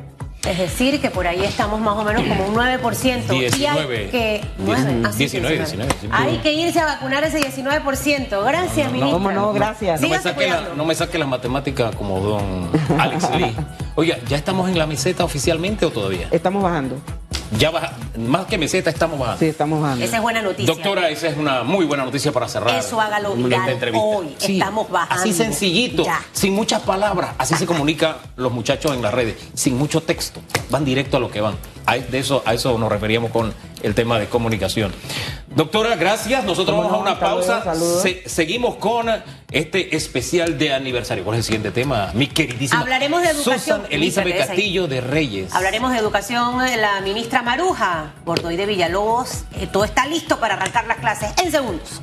Es 0.49 0.57
decir, 0.57 0.99
que 0.99 1.11
por 1.11 1.27
ahí 1.27 1.45
estamos 1.45 1.79
más 1.79 1.95
o 1.95 2.05
menos 2.05 2.23
como 2.23 2.47
un 2.47 2.55
9%. 2.55 3.35
Y 3.35 3.45
hay 3.45 3.51
19. 3.51 4.09
que... 4.09 4.41
nueve, 4.57 5.03
ah, 5.05 5.13
sí, 5.13 5.19
19, 5.19 5.57
19, 5.59 5.93
sí. 6.01 6.09
Hay 6.11 6.39
que 6.39 6.55
irse 6.55 6.81
a 6.81 6.87
vacunar 6.87 7.23
ese 7.25 7.39
19%. 7.41 8.43
Gracias, 8.47 8.91
ministra. 8.91 9.13
¿Cómo 9.13 9.31
no? 9.31 9.53
Gracias. 9.53 10.01
No 10.01 10.09
me, 10.09 10.19
saque 10.19 10.49
la, 10.49 10.69
no 10.75 10.87
me 10.87 10.95
saque 10.95 11.19
las 11.19 11.29
matemáticas 11.29 11.95
como 11.95 12.19
don 12.21 12.71
Alex 12.99 13.37
Lee. 13.37 13.55
Oiga, 13.95 14.17
¿ya 14.27 14.39
estamos 14.39 14.71
en 14.71 14.79
la 14.79 14.87
meseta 14.87 15.23
oficialmente 15.23 15.85
o 15.85 15.91
todavía? 15.91 16.29
Estamos 16.31 16.63
bajando. 16.63 16.97
Ya 17.59 17.71
baja, 17.71 17.93
más 18.17 18.47
que 18.47 18.57
meseta 18.59 18.91
estamos 18.91 19.19
bajando. 19.19 19.41
Sí, 19.41 19.47
estamos 19.47 19.83
bajando. 19.83 20.05
Esa 20.05 20.17
es 20.17 20.23
buena 20.23 20.41
noticia. 20.41 20.73
Doctora, 20.73 21.09
esa 21.11 21.27
es 21.29 21.37
una 21.37 21.63
muy 21.65 21.85
buena 21.85 22.05
noticia 22.05 22.31
para 22.31 22.47
cerrar. 22.47 22.79
Eso 22.79 23.01
hágalo 23.01 23.31
esta 23.31 23.43
viral 23.43 23.69
entrevista. 23.69 24.07
hoy. 24.07 24.37
Estamos 24.41 24.89
bajando. 24.91 25.23
Así 25.23 25.33
sencillito, 25.33 26.05
Ya. 26.05 26.21
sin 26.33 26.53
muchas 26.55 26.83
palabras. 26.83 27.31
Así 27.39 27.55
se 27.57 27.67
comunica 27.67 28.19
los 28.37 28.53
muchachos 28.53 28.95
en 28.95 29.03
las 29.03 29.13
redes, 29.13 29.37
sin 29.55 29.77
mucho 29.77 30.01
texto. 30.03 30.41
Van 30.71 30.85
directo 30.85 31.17
a 31.17 31.21
lo 31.21 31.31
que 31.31 31.41
van. 31.41 31.55
A, 31.87 31.97
de 31.97 32.19
eso, 32.21 32.43
a 32.47 32.55
eso 32.55 32.79
nos 32.79 32.89
referíamos 32.91 33.33
con 33.33 33.53
el 33.83 33.95
tema 33.95 34.19
de 34.21 34.27
comunicación. 34.29 34.93
Doctora, 35.55 35.97
gracias. 35.97 36.45
Nosotros 36.45 36.77
vamos 36.77 36.93
a 36.93 36.97
una 36.99 37.19
pausa. 37.19 37.63
saludos. 37.65 38.03
Se- 38.03 38.23
seguimos 38.29 38.77
con 38.77 39.09
este 39.51 39.97
especial 39.97 40.57
de 40.59 40.73
aniversario. 40.73 41.25
¿Cuál 41.25 41.37
es 41.37 41.41
el 41.41 41.45
siguiente 41.45 41.71
tema? 41.73 42.11
Mi 42.15 42.29
queridísima 42.29 42.81
Hablaremos 42.81 43.21
de 43.23 43.31
educación. 43.31 43.81
Susan 43.83 43.93
Elizabeth 43.93 44.39
Castillo 44.39 44.87
de 44.87 45.01
Reyes. 45.01 45.53
Hablaremos 45.53 45.91
de 45.91 45.99
educación, 45.99 46.65
eh, 46.67 46.77
la 46.77 47.01
ministra 47.01 47.43
Maruja, 47.43 48.13
Bordoy 48.25 48.57
de 48.57 48.67
Villalobos. 48.67 49.45
Eh, 49.59 49.67
todo 49.67 49.85
está 49.85 50.07
listo 50.07 50.39
para 50.39 50.55
arrancar 50.55 50.87
las 50.87 50.99
clases 50.99 51.33
en 51.43 51.51
segundos. 51.51 52.01